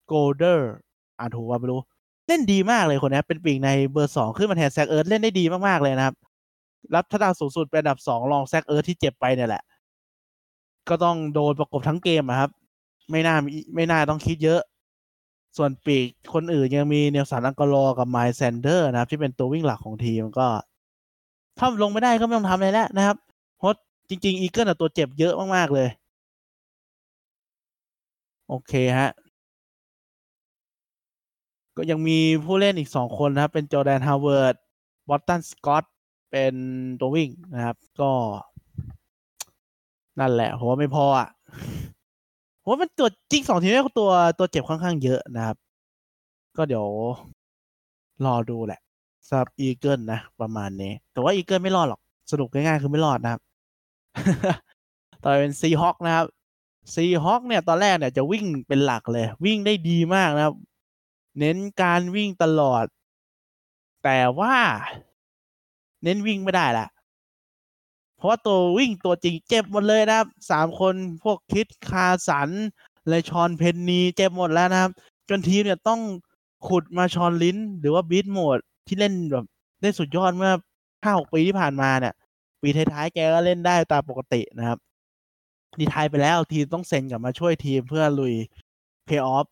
[0.07, 0.71] Goedert
[1.19, 1.81] อ่านถูกว่าไม่รู้
[2.27, 6.15] เล่นดีมากเลยคนนี้เป็นปีกในเบอร์สองขึ้นมาแทน Zach Ertz เล่นได้ดีมากๆเลยนะครับ
[6.95, 9.63] รับทัดดาวสูงสุดเป็นอันดับสองรอง Zach Ertz ที่เจ็บไปเนี่ยแหละ
[10.89, 12.51] ก็ต้องโดนประกบทั้งเกมอะครับ
[13.11, 13.35] ไม่น่า
[13.75, 14.61] ไม่น่าต้องคิดเยอะ
[15.57, 20.47] ส่วนปีกคนอื่นยังมี Nelson Agholor กับ Miles Sanders นะครับ ที่เป็นตัววิ่งหลักของทีมก็
[21.57, 23.17] ถ้าลงไม่ได้ก็ไม่ต้องทำอะไรแล้วนะครับ
[23.57, 23.73] เพราะ
[24.09, 25.87] จริง ๆ Eagles ตัวเจ็บเยอะมากๆเลย
[28.49, 29.11] โอเคฮะ
[31.77, 34.55] ก็ยังมีผู้เล่นอีกสองคนนะครับ เป็น Jordan Howard
[35.09, 35.83] Boston Scott
[36.31, 36.53] เป็น
[36.99, 38.11] ตัววิ่งนะครับ ก็
[40.19, 41.29] นั่นแหละผมว่าไม่พออะ
[42.61, 45.57] ผมว่ามันตัวจริงสองทีมนี้ตัวตัวเจ็บค่อนข้างเยอะนะครับ
[46.57, 46.87] ก็เดี๋ยว
[48.25, 48.79] รอดูแหละ
[49.27, 53.41] สำหรับ Eagles นะ ประมาณนี้ แต่ว่า Eagles ไม่รอดหรอก สรุปง่ายๆคือไม่รอดนะครับ
[55.23, 56.25] ต่อไปเป็น Seahawks นะครับ
[56.93, 60.55] Seahawks เนี่ย ตอนแรกเนี่ยจะวิ่งเป็นหลักเลย วิ่งได้ดีมากนะครับ
[61.39, 62.85] เน้นการวิ่งตลอด
[64.03, 64.55] แต่ว่า
[66.03, 66.87] เน้นวิ่งไม่ได้ละ
[68.17, 72.49] เพราะว่าตัววิ่งตัวจริงเจ็บหมดเลยนะครับสามคนพวก Chris Carson
[73.07, 74.91] Rashaad Penny เจ็บหมดแล้วนะครับ
[75.29, 76.01] จนทีมเนี่ยต้อง
[76.67, 79.45] ขุด Marshawn Lynch หรือว่า Beast Mode ที่เล่นแบบ
[79.81, 80.51] ได้สุดยอดเมื่อ
[81.03, 82.13] ห้าหกปีที่ผ่านมาเนี่ย
[82.61, 84.77] ปีท้ายๆแกก็เล่นได้ตามปกตินะครับ
[85.79, 88.33] ดีทายไปแล้วทีมต้องเซ็นกลับมาช่วยทีมเพื่อลุย
[89.05, 89.45] เพย์ออฟ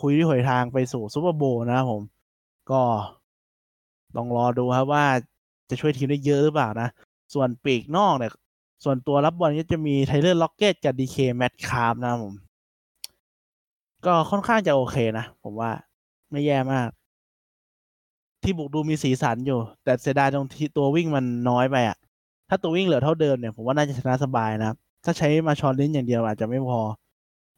[0.00, 2.02] คุยที่หวยทางไปสู่ Super Bowl นะครับผม
[2.70, 2.80] ก็
[4.16, 5.04] ต้องรอดูครับว่า
[5.70, 6.88] จะช่วยทีมได้เยอะหรือเปล่านะ
[7.34, 8.32] ส่วนปีกนอกเนี่ย
[8.84, 12.34] ส่วนตัวรับบอลก็จะมี Tyler Lockett กับ DK Metcalf นะผม
[14.04, 15.70] ก็ค่อนข้างจะโอเคนะ ผมว่า
[16.30, 16.88] ไม่แย่มาก
[18.42, 21.96] ที่บุกดูมีสีสันอยู่ แต่เสียดายตรงที่ตัววิ่งมันน้อยไปอะ
[22.48, 26.80] ถ้าตัววิ่งเหลือเท่าเดิมเนี่ยผมว่าน่าจะชนะสบายนะครับ ถ้าใช้ Marshawn Lynch อย่างเดียวอาจจะไม่พอ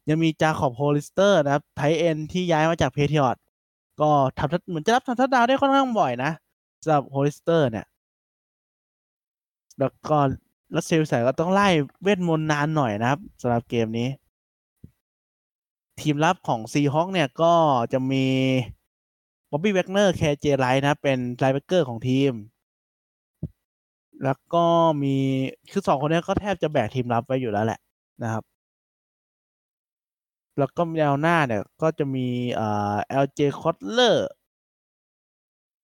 [0.09, 3.41] ยังมี Jacob Hollister นะครับ tight end ที่ย้ายมาจาก Patriots
[4.01, 6.31] ก็ทำเหมือนจะรับทำทัดดาวได้ค่อนข้างบ่อยนะ
[6.85, 7.85] สำหรับ Hollister เนี่ย
[9.79, 10.17] แล้วก็
[10.75, 11.67] รัสเซลใส่ก็ต้องร่าย
[12.03, 14.09] เวทมนต์นานหน่อยนะครับสำหรับเกมนี้
[15.99, 17.53] ทีมรับของ Seahawks เนี่ยก็
[17.93, 18.25] จะมี
[19.51, 20.45] Bobby Wagner K.J.
[20.59, 22.31] Wright นะ เป็น linebacker ของทีม
[24.23, 24.65] แล้วก็
[25.03, 25.15] มี
[25.71, 27.79] คือสองคนนี้ก็แทบจะแบกทีมรับไว้อยู่แล้วแหละ
[28.23, 28.43] นะครับ
[30.57, 34.15] แล้วก็แนวหน้าเนี่ย ก็จะมีเอ่อ LJ Collier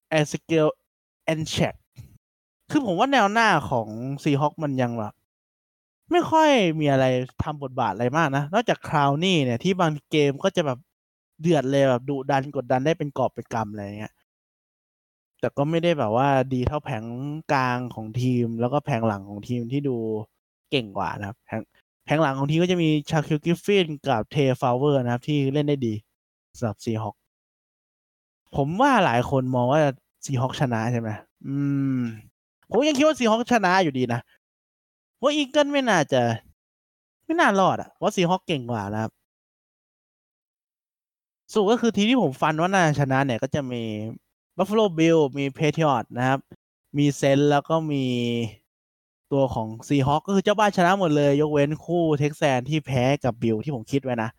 [0.10, 0.68] แอสเกล
[1.32, 1.76] and check
[2.72, 3.88] คือผมว่าแนวหน้าของ
[4.24, 5.14] Seahawks มันยังแบบ
[6.12, 7.06] ไม่ค่อยมีอะไร
[7.44, 10.80] ทำบทบาทอะไรมากนะ นอกจาก Clowney เนี่ยที่บางเกมก็จะแบบ
[11.42, 14.14] เดือดเลยแบบดุดันกดดันได้เป็นกอบเป็นกำอะไรเงี้ย
[15.40, 17.06] แต่ก็ไม่ได้แบบว่าดีเท่าแผง
[17.54, 19.98] กลางของทีม แล้วก็แผงหลังของทีมที่ดู
[20.72, 21.62] เก่งกว่านะครับ แผง
[22.06, 25.94] แผงหลังของทีมก็จะมี Shaquill Griffin กับ Tre Flowers นะครับ ที่เล่นได้ดี
[26.58, 27.16] สำหรับ Seahawks
[28.56, 29.82] ผมว่าหลายคนมองว่า
[30.26, 31.10] Seahawks ชนะใช่ไหม
[31.48, 31.56] อื
[31.98, 32.00] ม
[32.70, 34.20] ผมยังคิดว่า Seahawks ชนะอยู่ดีนะ
[35.22, 36.22] ว่า Eagles ไม่น่าจะ
[37.26, 39.12] ไม่น่ารอดอะว่า Seahawks เก่งกว่านะครับ
[41.54, 43.84] สรุปก็คือทีมที่ผมฟันว่าน่าชนะเนี่ยก็จะมี
[44.58, 46.40] Buffalo Bills มี Patriots นะครับ
[46.98, 48.06] มี Saints แล้วก็มี
[49.32, 54.30] ตัวของ Seahawks ก็คือเจ้าบ้านชนะหมดเลย ยกเว้นคู่ Texans ที่แพ้กับ Bills ที่ผมคิดไว้นะ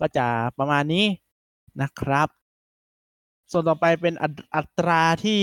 [0.00, 0.26] ก็จะ
[0.58, 1.04] ประมาณนี้
[1.80, 2.28] นะครับ
[3.52, 4.14] ส่วนต่อไปเป็น
[4.56, 5.40] อัตราที่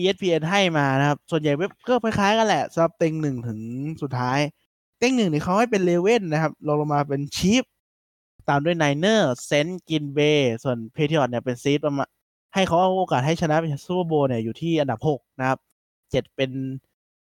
[0.00, 3.60] ESPN ให้มานะครับ ส่วนใหญ่เว็บก็คล้ายๆกันแหละสำหรับเต็งหนึ่งถึง
[4.02, 4.38] สุดท้าย
[4.98, 7.64] เต็งหนึ่งเนี่ยเขาให้เป็น Ravens นะครับลงลงมาเป็น Chiefs
[8.48, 12.08] ตามด้วย Niners Saints Green Bay ส่วน Patriots เนี่ยเป็น seed ประมาณ
[12.54, 15.58] ให้เขาเอาโอกาสให้ชนะเป็น Super Bowl เนี่ยอยู่ที่อันดับหกนะครับ
[16.10, 16.50] เจ็ดเป็น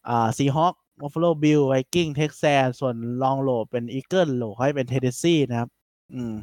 [0.09, 5.69] อ่า Seahawks Buffalo Bills Vikings Texans ส่วนรองโหล่เป็น Eagles โหล่เขาให้เป็น Tennessee นะครับ
[6.15, 6.35] อืม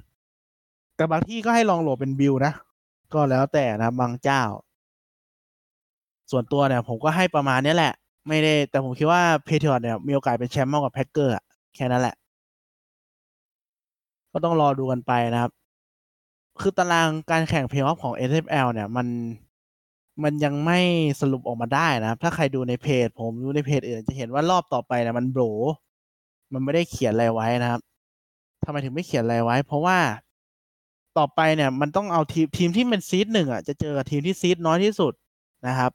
[0.96, 2.54] แต่บางที่ก็ให้รองโหล่เป็น Bills นะ
[3.14, 4.44] ก็แล้วแต่นะบางเจ้า
[6.32, 7.94] ส่วนตัวเนี่ย ผมก็ให้ประมาณนี้แหละ
[8.28, 11.34] ไม่ได้ แต่ผมคิดว่า Patriots เนี่ยมีโอกาสเป็นแชมป์มากกว่า Packers
[11.76, 12.16] แค่นั้นแหละ
[14.32, 15.52] ก็ต้องรอดูกันไปนะครับ
[16.62, 19.08] คือตารางการแข่งเพลย์ออฟของ NFL เนี่ย มัน
[20.24, 20.80] มันยังไม่
[21.22, 25.44] สรุปออกมาได้นะครับ ถ้าใครดูในเพจ ผมดูในเพจอื่นจะเห็นว่ารอบต่อไปเนี่ยมันโบร
[26.54, 27.82] มันไม่ได้เขียนอะไรไว้นะครับ
[28.66, 29.98] ทำไมถึงไม่เขียนอะไรไว้ เพราะว่า
[31.18, 35.14] ต่อไปเนี่ยมันต้องเอาทีมทีมที่เป็น seed หนึ่งอะจะเจอกับทีมที่ seed น้อยที่สุด
[35.68, 35.92] นะครับ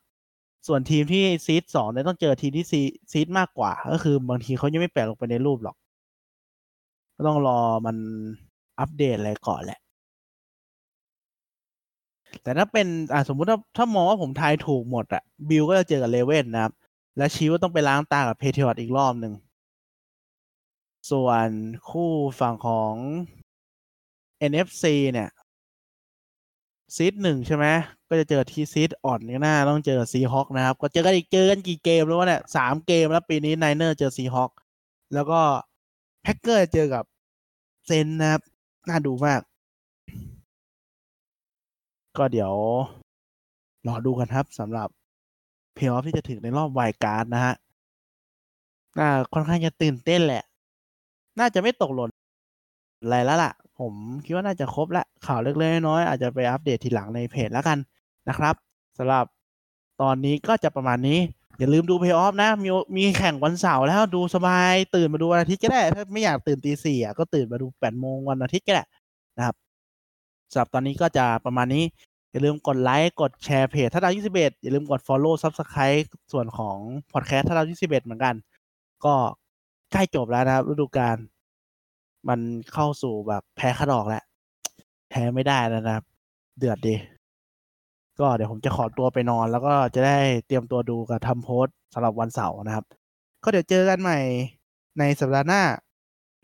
[0.67, 2.81] ส่วนทีมที่ seed สองเนี่ยต้องเจอทีมที่ซี
[3.13, 5.77] seed มากกว่า ก็คือบางทีเขายังไม่แปะลงไปในรูปหรอก
[7.17, 7.97] ก็ต้องรอมัน
[8.81, 9.79] อัปเดตอะไรก่อนแหละ
[12.43, 16.73] แต่ถ้าเป็นอ่าสมมุติถ้าถ้ามองว่าผมทายถูกหมดอะ Bills ก็จะเจอกับ Ravens นะครับ
[17.17, 19.33] และชิวต้องไปล้างตากับ Patriots อีกรอบหนึ่ง
[21.11, 21.49] ส่วน
[21.91, 22.11] คู่
[22.41, 22.95] ฝั่งของ
[24.51, 25.31] NFC เนี่ย
[26.97, 27.67] seed หนึ่งใช่ไหม
[28.09, 34.51] ก็จะเจอที seed อ่อนก็น่าต้องเจอ Seahawks นะครับ ก็เจอกันอีกเจอกันกี่เกมแล้ววะเนี่ยสามเกมแล้วปีนี้ Niners เจอ Seahawks
[35.15, 35.41] แล้วก็
[36.23, 37.05] Packers เจอกับ
[37.87, 38.43] Saints นะครับ
[38.89, 39.41] น่าดูมาก
[42.19, 42.53] ก็เดี๋ยว
[43.87, 44.89] รอดูกันครับสำหรับ
[45.75, 47.55] เพลย์ออฟที่จะถึงในรอบ wild card นะฮะ
[48.99, 50.43] น่าค่อนข้างจะตื่นเต้นแหละ
[51.39, 52.11] น่าจะไม่ตกหล่น
[53.03, 53.93] อะไรแล้วล่ะ ผม
[54.25, 57.79] คิดว่าน่าจะครบแล้วข่าวเล็กๆน้อยๆอาจจะไปอัปเดตทีหลังในเพจแล้วกัน
[58.29, 58.55] นะครับ
[58.99, 59.25] สำหรับ
[60.03, 61.19] ตอนนี้ก็จะประมาณนี้
[61.59, 68.85] อย่าลืมดูเพย์ออฟนะ มีมีแข่งวันเสาร์แล้วดูสบายตื่นมาดูวันอาทิตย์ก็ได้ ถ้าไม่อยากตื่นตีสี่ก็ตื่นมาดูแปดโมงวันอาทิตย์ก็ได้
[69.37, 69.57] นะครับ
[70.53, 71.85] สำหรับตอนนี้ก็จะประมาณนี้
[72.31, 76.77] อย่าลืมกดไลค์ กดแชร์เพจถ้าดาว21อย่าลืมกด Follow Subscribe ส่วนของ
[77.13, 78.35] พอดแคสต์ถ้าดาว21เหมือนกัน
[79.05, 79.15] ก็
[79.93, 81.17] ใกล้จบแล้วนะครับฤดูกาล
[82.29, 82.41] มัน
[82.73, 84.23] เข้าสู่แบบแพ้ขดอกแล้ว
[85.11, 86.05] แพ้ไม่ได้แล้วนะครับ
[86.59, 86.95] เดือดดี
[88.21, 92.85] ก็เดี๋ยวผมจะขอตัวไปนอน แล้วก็จะได้เตรียมตัวดูกับทำโพสสำหรับวันเสาร์นะครับ
[93.43, 94.19] ก็เดี๋ยวเจอกันใหม่
[94.99, 95.63] ในสัปดาห์หน้า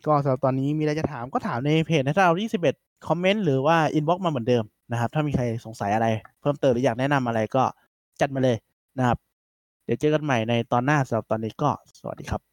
[0.07, 2.75] ก็สำหรับตอนนี้มีอะไรจะถามก็ถามในเพจนะถ้าเราที่สิบเอ็ด
[3.09, 6.07] คอมเมนต์หรือว่า inbox มาเหมือนเดิมนะครับ ถ้ามีใครสงสัยอะไร
[6.41, 7.65] เพิ่มเติมหรืออยากแนะนำอะไรก็
[8.21, 8.57] จัดมาเลย
[8.99, 9.19] นะครับ
[9.85, 12.48] เดี๋ยวเจอกันใหม่ในตอนหน้าสำหรับตอนนี้ก็สวัสดีครับ